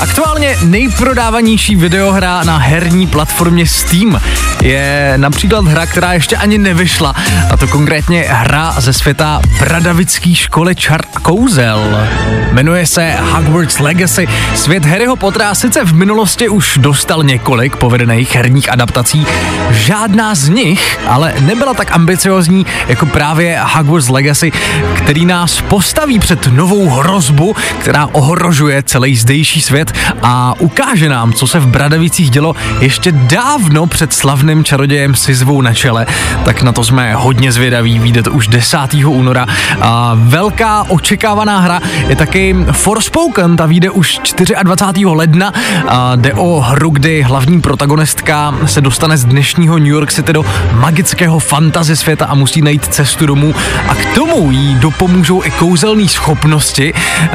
Aktuálně 0.01 0.57
nejprodávanější 0.63 1.75
videohra 1.75 2.43
na 2.43 2.57
herní 2.57 3.07
platformě 3.07 3.67
Steam 3.67 4.21
je 4.61 5.13
například 5.17 5.65
hra, 5.65 5.85
která 5.85 6.13
ještě 6.13 6.37
ani 6.37 6.57
nevyšla, 6.57 7.15
a 7.51 7.57
to 7.57 7.67
konkrétně 7.67 8.25
hra 8.27 8.75
ze 8.77 8.93
světa 8.93 9.41
bradavický 9.59 10.35
školy 10.35 10.75
čar 10.75 11.01
a 11.15 11.19
kouzel. 11.19 12.07
Jmenuje 12.51 12.87
se 12.87 13.15
Hogwarts 13.21 13.79
Legacy. 13.79 14.27
Svět 14.55 14.85
Harryho 14.85 15.15
Pottera 15.15 15.55
sice 15.55 15.85
v 15.85 15.93
minulosti 15.93 16.49
už 16.49 16.77
dostal 16.77 17.23
několik 17.23 17.75
povedených 17.75 18.35
herních 18.35 18.71
adaptací, 18.71 19.25
žádná 19.71 20.35
z 20.35 20.49
nich 20.49 20.99
ale 21.07 21.33
nebyla 21.39 21.73
tak 21.73 21.91
ambiciozní 21.91 22.65
jako 22.87 23.05
právě 23.05 23.59
Hogwarts 23.63 24.09
Legacy, 24.09 24.51
který 24.97 25.25
nás 25.25 25.61
postaví 25.61 26.19
před 26.19 26.47
novou 26.47 26.89
hrozbu, 26.89 27.55
která 27.79 28.09
ohrožuje 28.11 28.83
celý 28.83 29.15
zdejší 29.15 29.61
svět 29.61 29.86
a 30.21 30.53
ukáže 30.59 31.09
nám, 31.09 31.33
co 31.33 31.47
se 31.47 31.59
v 31.59 31.67
Bradavicích 31.67 32.29
dělo 32.29 32.55
ještě 32.79 33.11
dávno 33.11 33.87
před 33.87 34.13
slavným 34.13 34.63
čarodějem 34.63 35.15
Sizvou 35.15 35.61
na 35.61 35.73
čele. 35.73 36.05
Tak 36.45 36.61
na 36.61 36.71
to 36.71 36.83
jsme 36.83 37.15
hodně 37.15 37.51
zvědaví, 37.51 37.99
vyjde 37.99 38.23
to 38.23 38.31
už 38.31 38.47
10. 38.47 38.77
února. 39.05 39.45
A 39.81 40.11
velká 40.15 40.83
očekávaná 40.89 41.59
hra 41.59 41.79
je 42.07 42.15
taky 42.15 42.55
Forspoken, 42.71 43.55
ta 43.55 43.65
vyjde 43.65 43.89
už 43.89 44.19
24. 44.63 45.05
ledna. 45.05 45.53
A 45.87 46.15
jde 46.15 46.33
o 46.33 46.59
hru, 46.59 46.89
kdy 46.89 47.21
hlavní 47.21 47.61
protagonistka 47.61 48.55
se 48.65 48.81
dostane 48.81 49.17
z 49.17 49.25
dnešního 49.25 49.77
New 49.77 49.87
York 49.87 50.13
City 50.13 50.33
do 50.33 50.45
magického 50.73 51.39
fantasy 51.39 51.95
světa 51.95 52.25
a 52.25 52.35
musí 52.35 52.61
najít 52.61 52.85
cestu 52.85 53.25
domů. 53.25 53.55
A 53.87 53.95
k 53.95 54.15
tomu 54.15 54.51
jí 54.51 54.75
dopomůžou 54.75 55.43
i 55.43 55.51
kouzelné 55.51 56.07
schopnosti, 56.07 56.93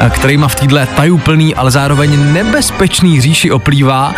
kterýma 0.09 0.47
v 0.47 0.55
této 0.55 0.73
tajuplný, 0.95 1.55
ale 1.55 1.71
zároveň 1.71 2.33
nebezpečný 2.43 3.21
říši 3.21 3.51
oplývá. 3.51 4.15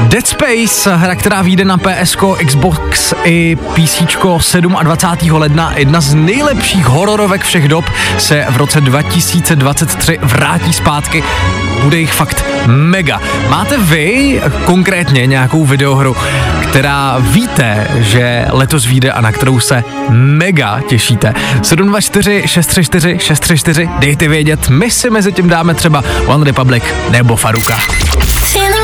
Dead 0.00 0.26
Space, 0.26 0.96
hra, 0.96 1.14
která 1.14 1.42
vyjde 1.42 1.64
na 1.64 1.78
PSK, 1.78 2.22
Xbox 2.46 3.14
i 3.24 3.56
PC 3.74 4.02
27. 4.82 5.32
ledna, 5.32 5.72
jedna 5.76 6.00
z 6.00 6.14
nejlepších 6.14 6.84
hororovek 6.84 7.44
všech 7.44 7.68
dob, 7.68 7.84
se 8.18 8.46
v 8.50 8.56
roce 8.56 8.80
2023 8.80 10.18
vrátí 10.22 10.72
zpátky. 10.72 11.24
Bude 11.82 11.98
jich 11.98 12.12
fakt 12.12 12.44
mega. 12.66 13.20
Máte 13.48 13.78
vy 13.78 14.40
konkrétně 14.64 15.26
nějakou 15.26 15.64
videohru, 15.64 16.16
která 16.62 17.16
víte, 17.18 17.86
že 17.98 18.46
letos 18.50 18.86
vyjde 18.86 19.12
a 19.12 19.20
na 19.20 19.32
kterou 19.32 19.60
se 19.60 19.84
mega 20.10 20.80
těšíte? 20.88 21.34
724 21.62 22.42
634 22.46 23.18
634, 23.18 23.88
dejte 23.98 24.28
vědět, 24.28 24.68
my 24.68 24.90
si 24.90 25.10
mezi 25.10 25.32
tím 25.32 25.48
dáme 25.48 25.74
třeba 25.74 26.04
One 26.26 26.44
Republic 26.44 26.84
nebo 27.10 27.36
Faruka. 27.36 27.76
Feeling. 28.52 28.83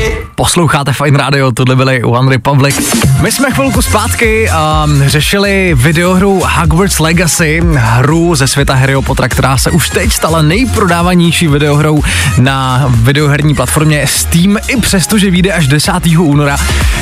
Posloucháte 0.35 0.93
Fine 0.93 1.17
Radio, 1.17 1.51
tohle 1.51 1.75
byly 1.75 2.03
One 2.03 2.31
Republic. 2.31 2.95
My 3.21 3.31
jsme 3.31 3.51
chvilku 3.51 3.81
zpátky 3.81 4.49
um, 4.85 5.03
řešili 5.09 5.71
videohru 5.75 6.41
Hogwarts 6.45 6.99
Legacy, 6.99 7.61
hru 7.75 8.35
ze 8.35 8.47
světa 8.47 8.73
Harryho 8.73 9.01
Pottera, 9.01 9.29
která 9.29 9.57
se 9.57 9.71
už 9.71 9.89
teď 9.89 10.11
stala 10.11 10.41
nejprodávanější 10.41 11.47
videohrou 11.47 12.03
na 12.37 12.85
videoherní 12.87 13.55
platformě 13.55 14.07
Steam, 14.07 14.57
i 14.67 14.77
přesto, 14.77 15.17
že 15.17 15.31
vyjde 15.31 15.53
až 15.53 15.67
10. 15.67 15.91
února. 16.17 16.57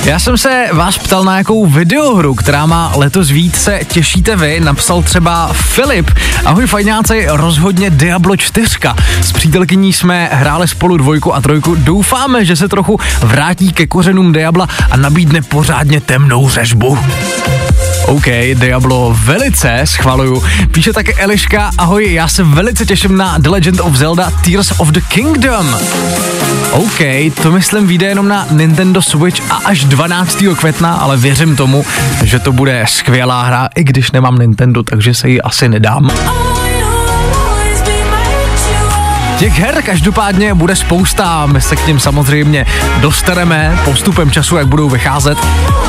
Já 0.06 0.20
jsem 0.20 0.38
se 0.38 0.68
vás 0.74 0.98
ptal, 0.98 1.24
na 1.24 1.38
jakou 1.38 1.66
videohru, 1.66 2.36
která 2.36 2.66
má 2.66 2.92
letos 2.96 3.30
víc, 3.30 3.56
se 3.56 3.80
těšíte 3.88 4.36
vy, 4.36 4.60
napsal 4.60 5.02
třeba 5.02 5.50
Filip. 5.54 6.12
Ahoj 6.46 6.68
fajňáci, 6.68 7.26
rozhodně 7.30 7.90
Diablo 7.90 8.38
4. 8.38 8.68
S 9.22 9.32
přítelkyní 9.32 9.94
jsme 9.94 10.30
hráli 10.32 10.68
spolu 10.68 10.98
dvojku 10.98 11.36
a 11.36 11.42
trojku. 11.42 11.76
Doufáme, 11.76 12.46
že 12.46 12.56
se 12.56 12.68
trochu 12.68 13.00
vrátí 13.22 13.74
ke 13.74 13.88
kořenům 13.88 14.34
Diabla 14.34 14.68
a 14.92 14.98
nabídne 14.98 15.42
pořádně 15.42 16.02
temnou 16.02 16.50
řežbu. 16.50 16.98
OK, 18.06 18.26
Diablo 18.54 19.18
velice 19.24 19.82
schvaluju. 19.84 20.44
Píše 20.72 20.94
také 20.94 21.14
Eliška, 21.14 21.72
ahoj, 21.78 22.14
já 22.14 22.28
se 22.28 22.44
velice 22.44 22.86
těším 22.86 23.18
na 23.18 23.38
The 23.38 23.50
Legend 23.50 23.80
of 23.80 23.96
Zelda 23.96 24.32
Tears 24.46 24.72
of 24.78 24.88
the 24.88 25.02
Kingdom. 25.02 25.80
OK, 26.72 27.00
to 27.44 27.52
myslím 27.52 27.88
vyjde 27.88 28.08
jenom 28.08 28.28
na 28.28 28.48
Nintendo 28.52 29.02
Switch 29.02 29.52
a 29.52 29.56
až 29.56 29.84
12. 29.84 30.44
května, 30.58 30.94
ale 30.94 31.18
věřím 31.18 31.56
tomu, 31.56 31.86
že 32.24 32.40
to 32.40 32.52
bude 32.52 32.86
skvělá 32.88 33.44
hra, 33.44 33.70
i 33.76 33.84
když 33.84 34.12
nemám 34.12 34.38
Nintendo, 34.38 34.84
takže 34.84 35.14
se 35.14 35.30
ji 35.30 35.42
asi 35.42 35.70
nedám. 35.70 36.12
Těch 39.40 39.60
her 39.60 39.82
každopádně 39.82 40.54
bude 40.54 40.76
spousta, 40.76 41.46
my 41.46 41.62
se 41.62 41.76
k 41.76 41.88
ním 41.88 42.00
samozřejmě 42.00 42.66
dostaneme 43.02 43.80
postupem 43.86 44.32
času, 44.32 44.58
jak 44.58 44.68
budou 44.68 44.90
vycházet. 44.90 45.38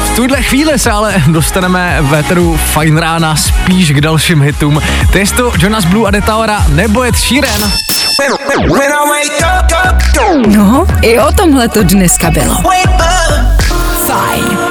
V 0.04 0.16
tuhle 0.16 0.42
chvíli 0.42 0.78
se 0.78 0.90
ale 0.90 1.22
dostaneme 1.26 1.98
v 2.00 2.14
éteru 2.14 2.56
Fine 2.56 3.00
Rána 3.00 3.36
spíš 3.36 3.90
k 3.90 4.00
dalším 4.00 4.42
hitům. 4.42 4.82
To 5.12 5.18
je 5.18 5.26
to 5.26 5.52
Jonas 5.58 5.84
Blue 5.84 6.08
a 6.08 6.10
Detaora 6.10 6.64
nebo 6.68 7.02
Ed 7.02 7.16
Sheeran. 7.16 7.70
No, 10.46 10.86
i 11.02 11.18
o 11.18 11.32
tomhle 11.32 11.68
to 11.68 11.82
dneska 11.82 12.30
bylo. 12.30 12.62
Fajn. 14.06 14.69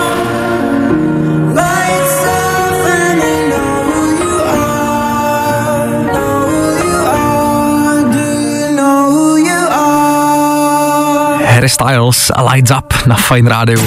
Harry 11.60 11.70
Styles 11.70 12.32
a 12.36 12.42
Lights 12.54 12.72
Up 12.72 12.94
na 13.06 13.16
Fine 13.16 13.50
Radio. 13.50 13.82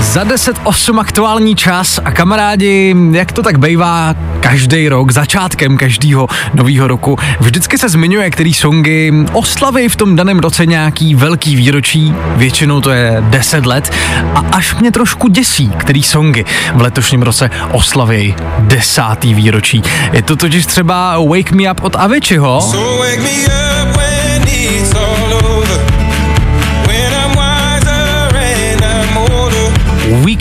Za 0.00 0.24
10.08 0.24 0.98
aktuální 0.98 1.56
čas 1.56 2.00
a 2.04 2.10
kamarádi, 2.10 2.96
jak 3.12 3.32
to 3.32 3.42
tak 3.42 3.58
bývá 3.58 4.14
každý 4.40 4.88
rok, 4.88 5.10
začátkem 5.10 5.76
každého 5.76 6.28
nového 6.54 6.88
roku, 6.88 7.18
vždycky 7.40 7.78
se 7.78 7.88
zmiňuje, 7.88 8.30
který 8.30 8.54
songy 8.54 9.12
oslaví 9.32 9.88
v 9.88 9.96
tom 9.96 10.16
daném 10.16 10.38
roce 10.38 10.66
nějaký 10.66 11.14
velký 11.14 11.56
výročí, 11.56 12.14
většinou 12.36 12.80
to 12.80 12.90
je 12.90 13.16
10 13.20 13.66
let 13.66 13.92
a 14.34 14.44
až 14.52 14.74
mě 14.74 14.92
trošku 14.92 15.28
děsí, 15.28 15.72
který 15.78 16.02
songy 16.02 16.44
v 16.74 16.80
letošním 16.80 17.22
roce 17.22 17.50
oslaví 17.72 18.34
desátý 18.58 19.34
výročí. 19.34 19.82
Je 20.12 20.22
to 20.22 20.36
totiž 20.36 20.66
třeba 20.66 21.18
Wake 21.18 21.52
Me 21.52 21.72
Up 21.72 21.84
od 21.84 21.96
Aviciiho, 21.96 22.60
So 22.60 22.98
wake 22.98 23.20
me 23.20 23.44
up 23.92 23.97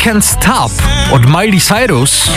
Can't 0.08 0.26
Stop 0.26 0.72
od 1.12 1.26
Miley 1.26 1.60
Cyrus, 1.60 2.32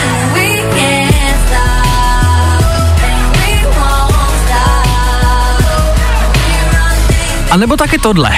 a 7.51 7.57
nebo 7.57 7.77
taky 7.77 7.97
tohle. 7.97 8.29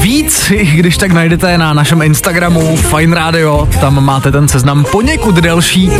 Víc, 0.00 0.52
když 0.74 0.96
tak 0.96 1.12
najdete 1.12 1.58
na 1.58 1.72
našem 1.72 2.02
Instagramu 2.02 2.76
Fine 2.76 3.16
Radio, 3.16 3.68
tam 3.80 4.04
máte 4.04 4.32
ten 4.32 4.48
seznam 4.48 4.84
poněkud 4.84 5.34
delší. 5.34 5.90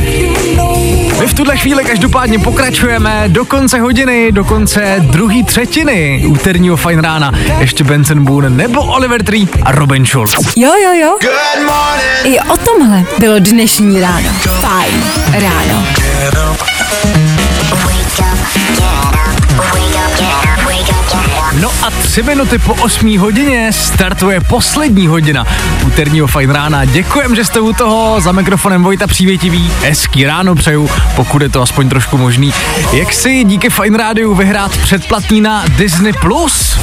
My 1.21 1.27
v 1.27 1.35
tuhle 1.35 1.57
chvíli 1.57 1.85
každopádně 1.85 2.39
pokračujeme 2.39 3.25
do 3.29 3.45
konce 3.45 3.81
hodiny, 3.81 4.33
do 4.33 4.45
konce 4.45 4.97
druhé 5.01 5.45
třetiny 5.45 6.25
úterního 6.27 6.77
Fine 6.77 7.03
Rána. 7.03 7.33
Ještě 7.59 7.85
Benson 7.85 8.25
Boone 8.25 8.51
nebo 8.51 8.81
Oliver 8.83 9.23
Tree 9.23 9.47
a 9.63 9.73
Robin 9.73 10.07
Schulz. 10.07 10.39
Jo, 10.57 10.73
jo, 10.85 10.93
jo. 10.93 11.19
Good 11.21 11.67
morning. 11.67 12.37
I 12.37 12.41
o 12.41 12.57
tomhle 12.57 13.05
bylo 13.19 13.39
dnešní 13.39 14.01
ráno. 14.01 14.29
Fajn 14.61 15.05
ráno. 15.33 15.85
A 21.83 21.91
tři 21.91 22.23
minuty 22.23 22.59
po 22.59 22.75
8 22.75 23.19
hodině 23.19 23.73
startuje 23.73 24.41
poslední 24.41 25.07
hodina 25.07 25.47
úterního 25.87 26.27
fajn 26.27 26.51
rána. 26.51 26.85
Děkujem, 26.85 27.35
že 27.35 27.45
jste 27.45 27.61
u 27.61 27.73
toho. 27.73 28.21
Za 28.21 28.33
mikrofonem 28.33 28.83
Vojta 28.83 29.07
Přívětivý. 29.07 29.71
Hezký 29.83 30.25
ráno 30.25 30.55
přeju, 30.55 30.91
pokud 31.17 31.43
je 31.43 31.49
to 31.49 31.63
aspoň 31.63 31.89
trošku 31.89 32.19
možný. 32.19 32.55
Jak 32.93 33.13
si 33.13 33.45
díky 33.45 33.71
Fajn 33.71 33.95
rádiu 33.95 34.35
vyhrát 34.35 34.77
předplatný 34.77 35.41
na 35.41 35.65
Disney+. 35.69 36.13
Plus? 36.13 36.79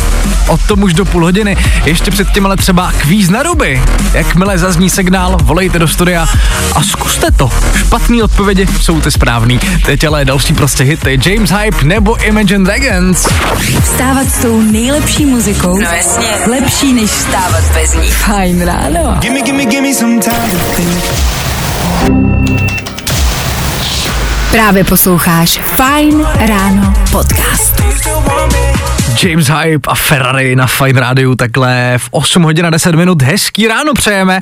O 0.48 0.58
tom 0.58 0.84
už 0.84 0.94
do 0.94 1.06
půl 1.06 1.24
hodiny. 1.24 1.58
Ještě 1.86 2.12
předtím 2.12 2.46
ale 2.46 2.58
třeba 2.58 2.92
kvíz 2.92 3.30
na 3.30 3.44
ruby. 3.44 3.82
Jakmile 4.14 4.58
zazní 4.58 4.90
signál, 4.90 5.38
volejte 5.44 5.80
do 5.80 5.88
studia 5.88 6.28
a 6.76 6.84
zkuste 6.84 7.32
to. 7.32 7.50
Špatný 7.76 8.24
odpovědi 8.24 8.68
jsou 8.82 9.02
ty 9.02 9.12
správný. 9.12 9.60
Teď 9.86 10.04
ale 10.04 10.26
další 10.26 10.54
prostě 10.54 10.84
hity. 10.84 11.20
James 11.26 11.52
Hype 11.52 11.86
nebo 11.86 12.24
Imagine 12.24 12.66
Dragons. 12.66 13.28
Vstávat 13.84 14.30
s 14.30 14.42
tou 14.42 14.62
nejlepší 14.92 15.26
muzikou. 15.26 15.78
No 15.78 15.90
jasně. 15.96 16.28
Lepší 16.48 16.94
než 16.94 17.12
vstávat 17.12 17.64
bez 17.74 17.94
ní. 17.94 18.12
Fajn 18.12 18.62
ráno. 18.62 19.18
Gimme, 19.20 19.42
gimme, 19.42 19.66
gimme 19.66 19.94
some 19.94 20.20
time 20.20 20.50
to 20.52 20.58
think. 20.76 22.45
Právě 24.56 24.84
posloucháš 24.84 25.58
Fajn 25.58 26.26
ráno 26.48 26.94
podcast. 27.12 27.84
James 29.24 29.48
Hype 29.48 29.88
a 29.88 29.96
Ferrari 29.96 30.56
na 30.56 30.68
Fine 30.68 31.00
Radio 31.00 31.36
takhle 31.36 31.94
v 31.98 32.08
8 32.12 32.44
hodin 32.44 32.66
a 32.66 32.70
10 32.70 32.96
minut. 32.96 33.22
Hezký 33.22 33.68
ráno 33.68 33.94
přejeme. 33.94 34.40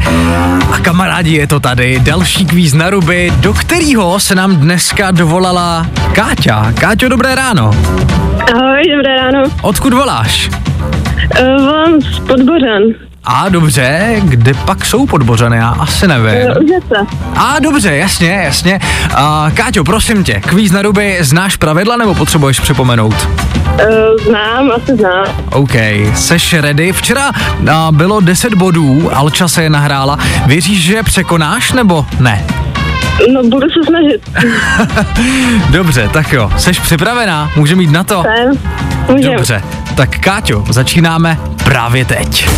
A 0.71 0.79
kamarádi, 0.81 1.35
je 1.35 1.47
to 1.47 1.59
tady. 1.59 1.99
Další 1.99 2.45
kvíz 2.45 2.73
na 2.73 2.89
ruby, 2.89 3.33
do 3.39 3.53
kterého 3.53 4.19
se 4.19 4.35
nám 4.35 4.55
dneska 4.55 5.11
dovolala 5.11 5.87
Káťa. 6.15 6.73
Káťo, 6.79 7.09
dobré 7.09 7.35
ráno. 7.35 7.71
Ahoj, 8.53 8.83
dobré 8.95 9.17
ráno. 9.17 9.43
Odkud 9.61 9.93
voláš? 9.93 10.49
Uh, 11.39 11.65
volám 11.65 12.01
z 12.01 12.19
Podbořan. 12.19 13.12
A 13.25 13.49
dobře, 13.49 14.15
kde 14.23 14.53
pak 14.53 14.85
jsou 14.85 15.05
podbořany, 15.05 15.57
já 15.57 15.69
asi 15.69 16.07
nevím. 16.07 16.49
Uh, 16.49 16.63
Užece. 16.63 16.95
A 17.35 17.59
dobře, 17.59 17.95
jasně, 17.95 18.41
jasně. 18.43 18.79
A, 19.15 19.51
Káťo, 19.53 19.83
prosím 19.83 20.23
tě, 20.23 20.33
kvíz 20.33 20.71
na 20.71 20.81
ruby, 20.81 21.17
znáš 21.21 21.55
pravidla 21.55 21.97
nebo 21.97 22.15
potřebuješ 22.15 22.59
připomenout? 22.59 23.27
Uh, 23.67 24.23
znám, 24.27 24.71
asi 24.71 24.95
znám. 24.95 25.25
OK, 25.51 25.71
seš 26.15 26.53
ready? 26.53 26.93
Včera 26.93 27.31
a, 27.71 27.91
bylo 27.91 28.19
10 28.19 28.53
bodů, 28.53 29.09
Alča 29.13 29.47
se 29.47 29.63
je 29.63 29.69
nahrála. 29.69 30.19
Věříš, 30.45 30.83
že 30.83 30.93
je 30.93 31.03
překonáš 31.03 31.71
nebo 31.71 32.05
ne? 32.19 32.45
No, 33.33 33.43
budu 33.43 33.67
se 33.69 33.79
snažit. 33.87 34.31
Dobře, 35.69 36.09
tak 36.13 36.33
jo, 36.33 36.51
seš 36.57 36.79
připravená? 36.79 37.51
Může 37.55 37.75
mít 37.75 37.91
na 37.91 38.03
to? 38.03 38.23
Jsem. 38.23 38.59
Můžem. 39.15 39.33
Dobře, 39.33 39.63
tak 39.95 40.19
Káťo, 40.19 40.65
začínáme 40.69 41.39
právě 41.63 42.05
teď. 42.05 42.49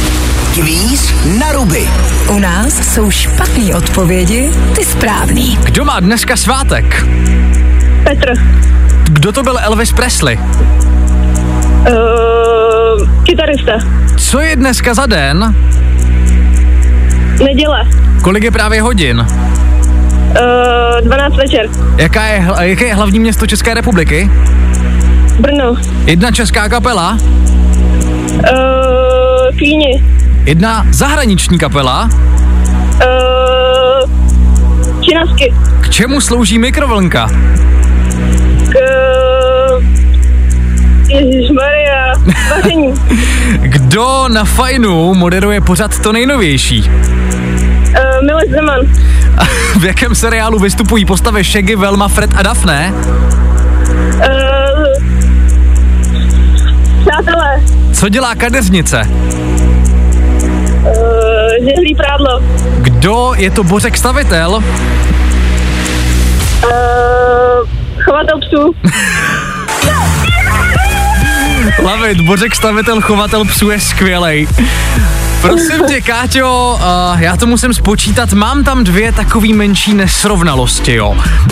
Kvíz 0.56 1.14
na 1.40 1.52
ruby. 1.52 1.90
U 2.30 2.40
nás 2.40 2.94
jsou 2.94 3.12
špatné 3.12 3.76
odpovědi, 3.76 4.50
ty 4.76 4.86
správný. 4.86 5.58
Kdo 5.64 5.86
má 5.86 6.00
dneska 6.00 6.36
svátek? 6.36 7.06
Petr. 8.04 8.34
Kdo 9.04 9.32
to 9.32 9.44
byl 9.44 9.60
Elvis 9.60 9.94
Presley? 9.94 10.38
Uh, 10.38 10.44
kytarista. 13.24 13.72
Co 14.18 14.40
je 14.40 14.56
dneska 14.56 14.94
za 14.94 15.06
den? 15.06 15.56
Neděle. 17.44 17.84
Kolik 18.24 18.44
je 18.44 18.52
právě 18.52 18.82
hodin? 18.82 19.20
Uh, 19.20 19.26
12 21.04 21.36
večer. 21.36 21.70
Jaká 21.98 22.26
je, 22.26 22.48
jaké 22.62 22.86
je 22.86 22.96
hlavní 22.96 23.20
město 23.20 23.48
České 23.48 23.74
republiky? 23.74 24.30
Brno. 25.40 25.76
Jedna 26.06 26.32
česká 26.32 26.70
kapela? 26.70 27.18
Uh, 28.34 29.58
Klíni. 29.58 30.04
Jedna 30.46 30.86
zahraniční 30.92 31.60
kapela? 31.60 32.10
Uh, 32.94 34.10
Činasky. 35.02 35.54
K 35.82 35.90
čemu 35.90 36.22
slouží 36.22 36.60
mikrovlnka? 36.60 37.30
K... 38.70 38.76
Vaření. 42.50 42.94
Kdo 43.60 44.28
na 44.28 44.44
fajnu 44.46 45.14
moderuje 45.14 45.62
pořad 45.62 46.00
to 46.00 46.12
nejnovější? 46.12 46.90
Uh, 46.90 48.26
Miloš 48.26 48.50
Zeman. 48.50 48.80
v 49.80 49.86
jakém 49.86 50.16
seriálu 50.16 50.60
vystupují 50.60 51.06
postavy 51.06 51.44
Shaggy, 51.44 51.76
Velma, 51.76 52.08
Fred 52.08 52.30
a 52.36 52.42
Daphne? 52.42 52.94
Uh, 52.94 54.24
přátelé. 57.02 57.62
Co 57.94 58.10
dělá 58.10 58.36
kadeřnice? 58.36 59.10
Žehlý 61.66 61.96
prádlo. 61.96 62.40
Kdo 62.82 63.34
je 63.38 63.52
to 63.52 63.64
Bořek 63.64 63.98
stavitel? 63.98 64.52
Uh, 64.54 64.62
chovatel 68.06 68.40
psů. 68.40 68.76
Lavit, 71.84 72.22
Bořek 72.22 72.56
stavitel, 72.56 73.02
chovatel 73.02 73.46
psů 73.46 73.70
je 73.70 73.80
skvělej. 73.80 74.48
Prosím 75.48 75.86
tě, 75.88 76.02
Káťo, 76.02 76.80
uh, 77.14 77.22
já 77.22 77.38
to 77.38 77.46
musím 77.48 77.74
spočítat, 77.74 78.34
mám 78.34 78.64
tam 78.64 78.84
dvě 78.84 79.12
takový 79.12 79.54
menší 79.54 79.94
nesrovnalosti, 79.94 80.94
jo. 80.94 81.10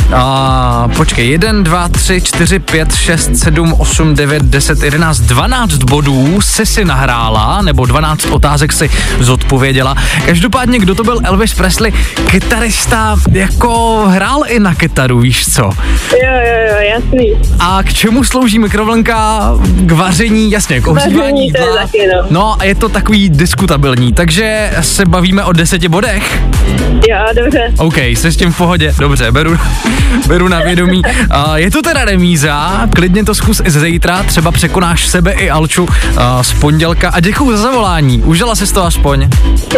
Uh, 0.08 0.92
počkej, 0.98 1.28
1, 1.28 1.52
2, 1.62 1.90
3, 1.90 2.22
4, 2.22 2.60
5, 2.60 2.96
6, 2.96 3.36
7, 3.36 3.74
8, 3.74 4.16
9, 4.16 4.44
10, 4.44 4.84
11, 4.84 5.20
12 5.20 5.74
bodů 5.78 6.42
si 6.42 6.66
si 6.66 6.86
nahrála, 6.86 7.62
nebo 7.62 7.86
12 7.86 8.26
otázek 8.26 8.74
si 8.74 8.90
zodpověděla. 9.20 9.96
Každopádně, 10.26 10.80
kdo 10.80 10.96
to 10.96 11.04
byl 11.04 11.20
Elvis 11.24 11.54
Presley? 11.54 11.94
Kytarista 12.26 13.16
jako 13.32 14.04
hrál 14.08 14.42
i 14.48 14.60
na 14.60 14.76
kytaru, 14.76 15.20
víš 15.20 15.54
co? 15.54 15.62
Jo, 15.62 15.70
jo, 16.22 16.58
jo, 16.70 16.76
jasný. 16.96 17.34
A 17.60 17.84
k 17.84 17.94
čemu 17.94 18.24
slouží 18.24 18.60
mikrovlnka? 18.60 19.40
K 19.86 19.92
vaření, 19.92 20.52
jasně, 20.52 20.82
k 20.82 20.88
ohřívání 20.88 21.20
Vaření, 21.20 21.52
to 21.52 21.62
je 21.62 21.68
jídla. 21.68 21.82
taky, 21.82 22.08
no. 22.16 22.28
No 22.30 22.62
a 22.62 22.64
je 22.64 22.76
to 22.76 22.90
takový 22.90 23.30
diskutabilní 23.30 23.83
stabilní, 23.84 24.14
takže 24.14 24.72
se 24.82 25.06
bavíme 25.06 25.44
o 25.44 25.54
deseti 25.54 25.88
bodech. 25.88 26.42
Já, 27.10 27.26
dobře. 27.36 27.74
OK, 27.78 27.98
jsi 27.98 28.32
s 28.32 28.38
tím 28.38 28.52
v 28.52 28.58
pohodě, 28.58 28.94
dobře, 29.00 29.32
beru, 29.32 29.58
beru 30.28 30.48
na 30.48 30.60
vědomí. 30.60 31.02
A 31.30 31.58
je 31.58 31.72
to 31.72 31.82
teda 31.82 32.06
remíza, 32.06 32.88
klidně 32.96 33.24
to 33.24 33.36
zkus 33.36 33.62
i 33.66 33.72
zítra, 33.72 34.24
třeba 34.24 34.52
překonáš 34.52 35.08
sebe 35.08 35.32
i 35.32 35.50
Alču 35.50 35.88
a, 36.18 36.44
z 36.44 36.54
pondělka 36.54 37.10
a 37.10 37.20
děkuju 37.20 37.58
za 37.58 37.64
zavolání, 37.64 38.22
užila 38.22 38.56
jsi 38.56 38.74
to 38.74 38.84
aspoň. 38.84 39.30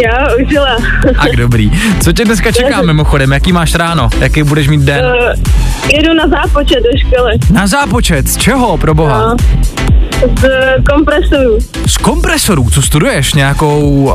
Já 0.02 0.26
užila. 0.44 0.76
Tak 1.22 1.36
dobrý. 1.36 1.70
Co 2.00 2.12
tě 2.12 2.24
dneska 2.24 2.52
čeká 2.52 2.82
mimochodem, 2.82 3.32
jaký 3.32 3.52
máš 3.52 3.74
ráno, 3.74 4.08
jaký 4.18 4.42
budeš 4.42 4.68
mít 4.68 4.80
den? 4.80 5.04
Uh, 5.04 5.12
jedu 5.94 6.14
na 6.14 6.28
zápočet 6.28 6.78
do 6.82 6.98
školy. 6.98 7.32
Na 7.50 7.66
zápočet, 7.66 8.28
z 8.28 8.36
čeho, 8.36 8.78
pro 8.78 8.94
boha? 8.94 9.18
No. 9.18 9.36
Z 10.16 10.48
kompresorů. 10.90 11.58
Z 11.86 11.96
kompresorů, 11.96 12.70
co 12.70 12.82
studuješ? 12.82 13.34
Nějakou 13.34 13.80
uh, 13.80 14.12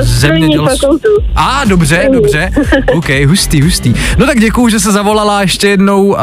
zemědělskou? 0.00 0.98
A, 1.36 1.64
dobře, 1.64 1.94
Strojní. 1.96 2.14
dobře. 2.14 2.50
OK, 2.94 3.08
hustý, 3.26 3.62
hustý. 3.62 3.94
No 4.18 4.26
tak 4.26 4.40
děkuju, 4.40 4.68
že 4.68 4.80
se 4.80 4.92
zavolala 4.92 5.40
ještě 5.40 5.68
jednou 5.68 6.04
uh, 6.04 6.18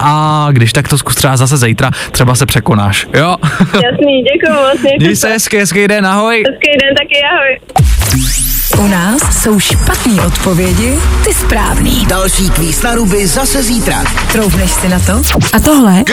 a 0.00 0.48
když 0.52 0.72
tak 0.72 0.88
to 0.88 0.98
zkus 0.98 1.14
třeba 1.14 1.36
zase 1.36 1.56
zítra, 1.56 1.90
třeba 2.12 2.34
se 2.34 2.46
překonáš, 2.46 3.06
jo? 3.14 3.36
Jasný, 3.60 4.22
děkuju 4.32 4.54
moc. 4.54 4.80
Měj 4.98 5.16
se 5.24 5.28
hezky, 5.28 5.58
hezký 5.58 5.88
den, 5.88 6.06
ahoj. 6.06 6.42
Hezký 6.50 6.70
den, 6.82 6.94
taky 6.94 7.16
ahoj. 7.32 8.53
U 8.78 8.86
nás 8.86 9.42
jsou 9.42 9.60
špatné 9.60 10.22
odpovědi, 10.26 10.98
ty 11.24 11.34
správný. 11.34 12.06
Další 12.06 12.50
kvíz 12.50 12.82
na 12.82 12.94
ruby 12.94 13.26
zase 13.26 13.62
zítra. 13.62 14.04
Troufneš 14.32 14.70
si 14.70 14.88
na 14.88 14.98
to? 14.98 15.22
A 15.52 15.60
tohle 15.60 16.04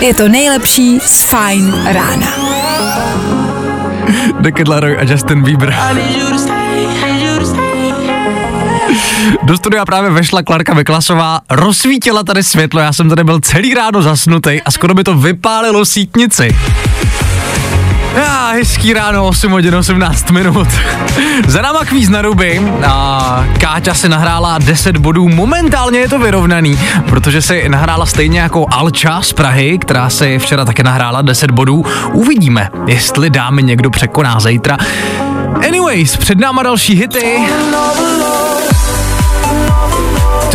je 0.00 0.14
to 0.14 0.28
nejlepší 0.28 1.00
z 1.00 1.22
Fine 1.22 1.92
rána. 1.92 2.26
Decade 4.40 4.70
Leroy 4.70 4.96
a 4.96 5.02
Justin 5.02 5.42
Bieber. 5.42 5.76
Do 9.42 9.56
studia 9.56 9.84
právě 9.84 10.10
vešla 10.10 10.42
Klarka 10.42 10.74
Vyklasová, 10.74 11.40
rozsvítila 11.50 12.22
tady 12.22 12.42
světlo, 12.42 12.80
já 12.80 12.92
jsem 12.92 13.08
tady 13.08 13.24
byl 13.24 13.40
celý 13.40 13.74
ráno 13.74 14.02
zasnutý 14.02 14.62
a 14.62 14.70
skoro 14.70 14.94
by 14.94 15.04
to 15.04 15.14
vypálilo 15.14 15.84
sítnici. 15.84 16.56
Já, 18.16 18.50
hezký 18.50 18.92
ráno, 18.92 19.26
8 19.26 19.52
hodin 19.52 19.74
18 19.74 20.30
minut. 20.30 20.68
Za 21.46 21.62
náma 21.62 21.84
kvíz 21.84 22.08
na 22.08 22.22
ruby 22.22 22.72
a 22.86 23.44
Káťa 23.60 23.94
si 23.94 24.08
nahrála 24.08 24.58
10 24.58 24.96
bodů, 24.96 25.28
momentálně 25.28 25.98
je 25.98 26.08
to 26.08 26.18
vyrovnaný, 26.18 26.78
protože 27.08 27.42
si 27.42 27.68
nahrála 27.68 28.06
stejně 28.06 28.40
jako 28.40 28.66
Alča 28.70 29.22
z 29.22 29.32
Prahy, 29.32 29.78
která 29.78 30.10
si 30.10 30.38
včera 30.38 30.64
také 30.64 30.82
nahrála 30.82 31.22
10 31.22 31.50
bodů. 31.50 31.84
Uvidíme, 32.12 32.68
jestli 32.86 33.30
dámy 33.30 33.62
někdo 33.62 33.90
překoná 33.90 34.40
zítra. 34.40 34.76
Anyways, 35.68 36.16
před 36.16 36.38
náma 36.38 36.62
další 36.62 36.94
hity. 36.94 37.46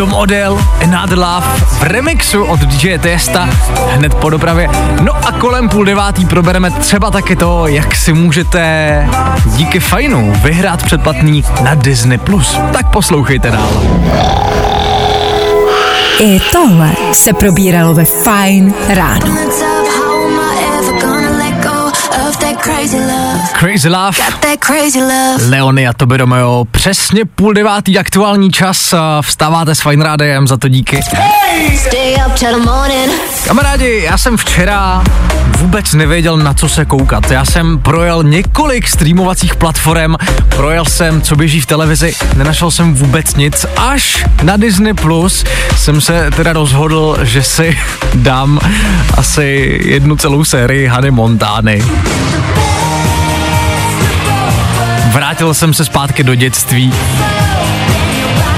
Tom 0.01 0.13
Odell, 0.13 0.65
Another 0.83 1.17
Love 1.17 1.47
v 1.65 1.83
remixu 1.83 2.43
od 2.43 2.59
DJ 2.59 2.97
Testa 2.97 3.49
hned 3.89 4.15
po 4.15 4.29
dopravě. 4.29 4.69
No 5.01 5.15
a 5.15 5.31
kolem 5.31 5.69
půl 5.69 5.85
devátý 5.85 6.25
probereme 6.25 6.71
třeba 6.71 7.11
taky 7.11 7.35
to, 7.35 7.67
jak 7.67 7.95
si 7.95 8.13
můžete 8.13 9.09
díky 9.45 9.79
fajnu 9.79 10.33
vyhrát 10.43 10.83
předplatný 10.83 11.43
na 11.63 11.75
Disney+. 11.75 12.17
Plus. 12.17 12.59
Tak 12.73 12.91
poslouchejte 12.91 13.51
dál. 13.51 13.69
I 16.19 16.39
tohle 16.51 16.91
se 17.13 17.33
probíralo 17.33 17.93
ve 17.93 18.05
Fine 18.05 18.73
ráno. 18.89 19.37
Crazy 23.59 23.89
Love, 23.89 24.17
Leony 25.49 25.87
a 25.87 25.93
Toby 25.93 26.17
Romeo, 26.17 26.65
přesně 26.71 27.25
půl 27.25 27.53
devátý 27.53 27.99
aktuální 27.99 28.51
čas, 28.51 28.93
vstáváte 29.21 29.75
s 29.75 29.81
Fine 29.81 30.05
Rádiem, 30.05 30.47
za 30.47 30.57
to 30.57 30.67
díky. 30.67 30.99
Kamarádi, 33.47 34.01
já 34.03 34.17
jsem 34.17 34.37
včera 34.37 35.03
vůbec 35.57 35.93
nevěděl, 35.93 36.37
na 36.37 36.53
co 36.53 36.69
se 36.69 36.85
koukat. 36.85 37.31
Já 37.31 37.45
jsem 37.45 37.79
projel 37.79 38.23
několik 38.23 38.87
streamovacích 38.87 39.55
platform, 39.55 40.15
projel 40.49 40.85
jsem, 40.85 41.21
co 41.21 41.35
běží 41.35 41.61
v 41.61 41.65
televizi, 41.65 42.15
nenašel 42.35 42.71
jsem 42.71 42.93
vůbec 42.93 43.35
nic. 43.35 43.65
Až 43.77 44.25
na 44.43 44.57
Disney 44.57 44.93
Plus 44.93 45.43
jsem 45.77 46.01
se 46.01 46.31
teda 46.35 46.53
rozhodl, 46.53 47.17
že 47.21 47.43
si 47.43 47.77
dám 48.15 48.59
asi 49.17 49.79
jednu 49.85 50.15
celou 50.15 50.43
sérii 50.43 50.87
Hany 50.87 51.11
Montány. 51.11 51.83
Vrátil 55.11 55.53
jsem 55.53 55.73
se 55.73 55.85
zpátky 55.85 56.23
do 56.23 56.35
dětství. 56.35 56.93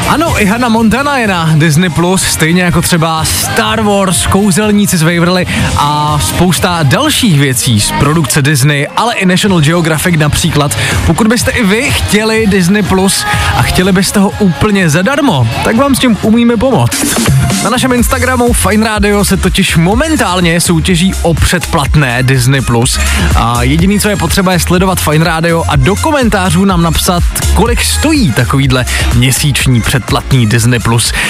Ano, 0.09 0.41
i 0.41 0.45
Hannah 0.45 0.69
Montana 0.69 1.17
je 1.17 1.27
na 1.27 1.49
Disney+, 1.55 1.89
Plus, 1.89 2.23
stejně 2.23 2.63
jako 2.63 2.81
třeba 2.81 3.25
Star 3.25 3.81
Wars, 3.81 4.27
Kouzelníci 4.27 4.97
z 4.97 5.01
Waverly 5.01 5.45
a 5.77 6.19
spousta 6.19 6.83
dalších 6.83 7.39
věcí 7.39 7.79
z 7.79 7.91
produkce 7.91 8.41
Disney, 8.41 8.87
ale 8.95 9.15
i 9.15 9.25
National 9.25 9.61
Geographic 9.61 10.19
například. 10.19 10.77
Pokud 11.05 11.27
byste 11.27 11.51
i 11.51 11.63
vy 11.63 11.91
chtěli 11.91 12.47
Disney 12.47 12.83
Plus 12.83 13.25
a 13.55 13.61
chtěli 13.61 13.91
byste 13.91 14.19
ho 14.19 14.31
úplně 14.39 14.89
zadarmo, 14.89 15.47
tak 15.63 15.75
vám 15.75 15.95
s 15.95 15.99
tím 15.99 16.17
umíme 16.21 16.57
pomoct. 16.57 17.33
Na 17.63 17.69
našem 17.69 17.93
Instagramu 17.93 18.53
Fine 18.53 18.85
Radio 18.85 19.25
se 19.25 19.37
totiž 19.37 19.77
momentálně 19.77 20.61
soutěží 20.61 21.13
o 21.21 21.33
předplatné 21.33 22.23
Disney+. 22.23 22.61
Plus 22.61 22.99
a 23.35 23.63
jediný, 23.63 23.99
co 23.99 24.09
je 24.09 24.15
potřeba, 24.15 24.53
je 24.53 24.59
sledovat 24.59 25.01
Fine 25.01 25.25
Radio 25.25 25.63
a 25.67 25.75
do 25.75 25.95
komentářů 25.95 26.65
nám 26.65 26.81
napsat, 26.81 27.23
kolik 27.53 27.81
stojí 27.83 28.31
takovýhle 28.31 28.85
měsíční 29.15 29.81
předplatný 29.93 30.45
Disney+. 30.45 30.79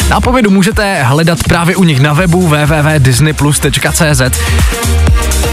Nápovědu 0.10 0.49
můžete 0.49 1.04
hledat 1.04 1.39
právě 1.43 1.76
u 1.76 1.84
nich 1.84 1.99
na 1.99 2.13
webu 2.13 2.47
www.disneyplus.cz. 2.47 4.21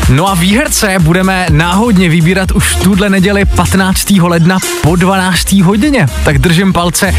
No 0.08 0.28
a 0.28 0.34
výherce 0.34 0.96
budeme 1.00 1.46
náhodně 1.50 2.08
vybírat 2.08 2.50
už 2.50 2.76
tuhle 2.76 3.10
neděli 3.10 3.44
15. 3.44 4.10
ledna 4.10 4.58
po 4.82 4.96
12. 4.96 5.52
hodině. 5.52 6.06
Tak 6.24 6.38
držím 6.38 6.72
palce. 6.72 7.14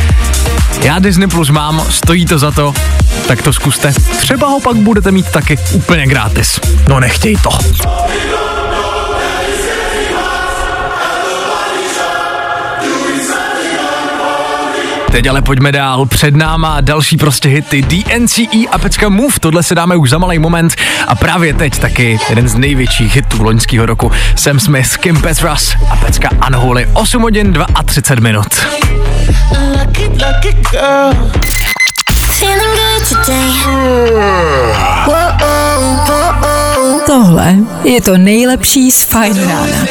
Já 0.82 1.00
Disney 1.00 1.28
Plus 1.28 1.50
mám, 1.50 1.86
stojí 1.90 2.26
to 2.26 2.40
za 2.40 2.52
to, 2.52 2.74
tak 3.28 3.42
to 3.42 3.54
zkuste. 3.54 3.94
Třeba 4.20 4.48
ho 4.48 4.60
pak 4.60 4.76
budete 4.76 5.12
mít 5.12 5.32
taky 5.32 5.58
úplně 5.74 6.08
gratis. 6.08 6.60
No 6.88 7.00
nechtěj 7.00 7.38
to. 7.44 7.50
Teď 15.12 15.28
ale 15.28 15.42
pojďme 15.42 15.72
dál. 15.72 16.06
Před 16.06 16.36
náma 16.36 16.82
další 16.82 17.18
prostě 17.18 17.50
hity 17.50 17.82
DNCE 17.82 18.68
a 18.72 18.78
Pecka 18.78 19.10
Move. 19.10 19.40
Tohle 19.40 19.64
si 19.64 19.76
dáme 19.76 19.96
už 19.96 20.10
za 20.10 20.18
malý 20.18 20.40
moment. 20.40 20.76
A 21.08 21.16
právě 21.16 21.54
teď 21.54 21.80
taky 21.80 22.20
jeden 22.30 22.50
z 22.50 22.56
největších 22.56 23.16
hitů 23.16 23.44
loňského 23.44 23.86
roku. 23.86 24.12
Sam 24.36 24.60
Smith, 24.60 24.98
Kim 24.98 25.22
Petras 25.22 25.76
a 25.90 25.96
Pecka 25.96 26.30
Unholy. 26.48 26.88
8 26.94 27.22
hodin 27.22 27.58
32 27.86 28.24
minut. 28.24 28.48
Tohle 37.06 37.56
je 37.84 38.02
to 38.02 38.18
nejlepší 38.18 38.92
z 38.92 39.04
Fine 39.04 39.46
rána. 39.46 39.86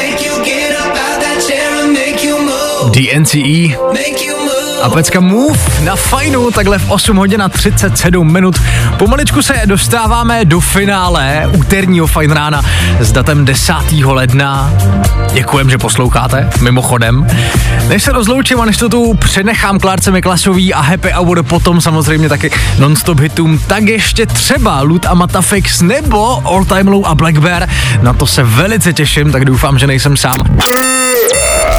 DNCE 2.91 3.77
a 4.81 4.89
pecka 4.89 5.19
Move 5.19 5.59
na 5.83 5.95
fajnu, 5.95 6.51
takhle 6.51 6.79
v 6.79 6.91
8 6.91 7.17
hodin 7.17 7.41
a 7.41 7.49
37 7.49 8.33
minut. 8.33 8.61
Pomaličku 8.97 9.41
se 9.41 9.53
dostáváme 9.65 10.45
do 10.45 10.59
finále 10.59 11.49
úterního 11.57 12.07
fajn 12.07 12.31
rána 12.31 12.61
s 12.99 13.11
datem 13.11 13.45
10. 13.45 13.73
ledna. 14.03 14.73
Děkujem, 15.33 15.69
že 15.69 15.77
posloucháte, 15.77 16.49
mimochodem. 16.61 17.27
Než 17.87 18.03
se 18.03 18.11
rozloučím 18.11 18.61
a 18.61 18.65
než 18.65 18.77
to 18.77 18.89
tu 18.89 19.13
přenechám 19.13 19.79
Klárce 19.79 20.11
Miklasový 20.11 20.73
a 20.73 20.81
Happy 20.81 21.11
Hour 21.11 21.43
potom 21.43 21.81
samozřejmě 21.81 22.29
taky 22.29 22.51
non-stop 22.79 23.19
hitům, 23.19 23.59
tak 23.67 23.83
ještě 23.83 24.25
třeba 24.25 24.81
Lut 24.81 25.05
a 25.05 25.13
Matafix 25.13 25.81
nebo 25.81 26.47
All 26.47 26.65
Time 26.65 26.87
Low 26.87 27.05
a 27.05 27.15
Black 27.15 27.37
Bear. 27.37 27.69
Na 28.01 28.13
to 28.13 28.27
se 28.27 28.43
velice 28.43 28.93
těším, 28.93 29.31
tak 29.31 29.45
doufám, 29.45 29.79
že 29.79 29.87
nejsem 29.87 30.17
sám. 30.17 30.37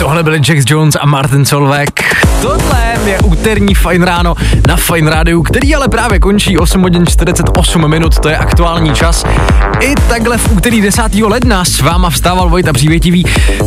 Tohle 0.00 0.22
byli 0.22 0.38
Jack 0.38 0.70
Jones 0.70 0.96
a 1.00 1.06
Martin 1.06 1.44
Solveig. 1.44 2.16
Tohle 2.42 2.94
je 3.06 3.18
úterní 3.18 3.74
Fajn 3.74 4.02
ráno 4.02 4.34
na 4.68 4.76
Fajn 4.76 5.06
rádiu, 5.06 5.42
který 5.42 5.74
ale 5.74 5.88
právě 5.88 6.18
končí 6.18 6.58
8 6.58 6.82
hodin 6.82 7.06
48 7.06 7.88
minut, 7.90 8.18
to 8.18 8.28
je 8.28 8.36
aktuální 8.36 8.94
čas. 8.94 9.24
I 9.80 9.94
takhle 10.08 10.38
v 10.38 10.52
úterý 10.52 10.80
10. 10.80 11.14
ledna 11.14 11.64
s 11.64 11.80
váma 11.80 12.10
vstával 12.10 12.48
Vojta 12.48 12.72
Přívětivý. 12.72 13.24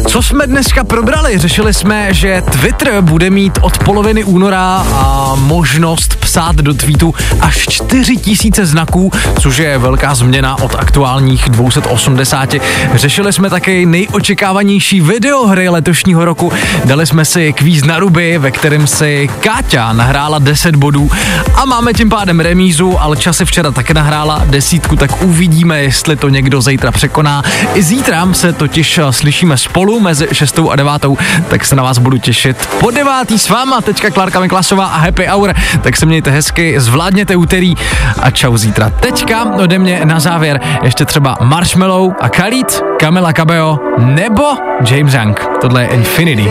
Co 0.08 0.22
jsme 0.22 0.48
dneska 0.48 0.84
probrali? 0.84 1.38
Řešili 1.38 1.74
jsme, 1.74 2.14
že 2.14 2.44
Twitter 2.52 3.02
bude 3.02 3.30
mít 3.30 3.60
od 3.62 3.78
poloviny 3.78 4.24
února 4.24 4.86
a 4.94 5.36
možnost 5.36 6.16
psát 6.16 6.56
do 6.56 6.74
tweetu 6.74 7.14
až 7.42 7.66
4000 7.70 8.66
znaků, 8.66 9.12
což 9.40 9.58
je 9.58 9.78
velká 9.78 10.16
změna 10.16 10.62
od 10.62 10.76
aktuálních 10.76 11.50
280. 11.50 12.56
Řešili 12.94 13.34
jsme 13.34 13.50
také 13.50 13.86
nejočekávanější 13.86 15.02
videohry 15.02 15.70
letošního 15.70 16.23
roku. 16.26 16.52
Dali 16.86 17.06
jsme 17.06 17.26
si 17.26 17.54
kvíz 17.54 17.84
na 17.84 18.00
ruby, 18.00 18.38
ve 18.38 18.52
kterém 18.52 18.88
si 18.88 19.30
Káťa 19.40 19.94
nahrála 19.94 20.40
10 20.40 20.76
bodů 20.76 21.12
a 21.56 21.66
máme 21.66 21.94
tím 21.94 22.10
pádem 22.10 22.40
remízu, 22.40 23.00
ale 23.00 23.18
časy 23.18 23.46
včera 23.46 23.72
také 23.72 23.94
nahrála 23.94 24.42
desítku, 24.46 24.96
tak 24.96 25.22
uvidíme, 25.22 25.84
jestli 25.84 26.16
to 26.16 26.30
někdo 26.30 26.62
zítra 26.62 26.92
překoná. 26.92 27.44
I 27.74 27.84
zítra 27.84 28.28
se 28.34 28.54
totiž 28.54 28.98
eh, 28.98 29.14
slyšíme 29.14 29.58
spolu 29.58 30.00
mezi 30.00 30.28
6 30.32 30.60
a 30.72 30.76
9, 30.76 31.06
tak 31.50 31.66
se 31.66 31.76
na 31.76 31.84
vás 31.84 31.98
budu 31.98 32.18
těšit. 32.18 32.70
Po 32.80 32.92
9. 32.92 33.12
s 33.38 33.50
váma 33.50 33.82
teďka 33.82 34.10
Klárka 34.10 34.40
Miklasová 34.40 34.86
a 34.86 34.98
Happy 34.98 35.26
Hour, 35.26 35.54
tak 35.82 35.98
se 35.98 36.06
mějte 36.06 36.32
hezky, 36.32 36.80
zvládněte 36.80 37.36
úterý 37.36 37.76
a 38.22 38.32
čau 38.32 38.58
zítra. 38.58 38.90
Teďka 38.90 39.44
ode 39.44 39.80
mě 39.80 40.02
na 40.06 40.20
závěr 40.20 40.62
ještě 40.84 41.06
třeba 41.06 41.38
Marshmallow 41.42 42.14
a 42.22 42.30
Khalid, 42.30 42.82
Camila 43.00 43.34
Cabello 43.34 43.80
nebo 43.98 44.44
James 44.90 45.14
Young. 45.14 45.42
Tohle 45.62 45.82
je 45.82 45.88
Infinity. 46.14 46.50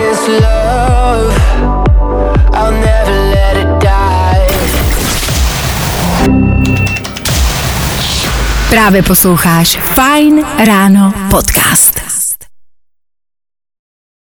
Právě 8.71 9.03
posloucháš 9.03 9.79
Fine 9.79 10.43
Ráno 10.67 11.15
podcast. 11.31 12.32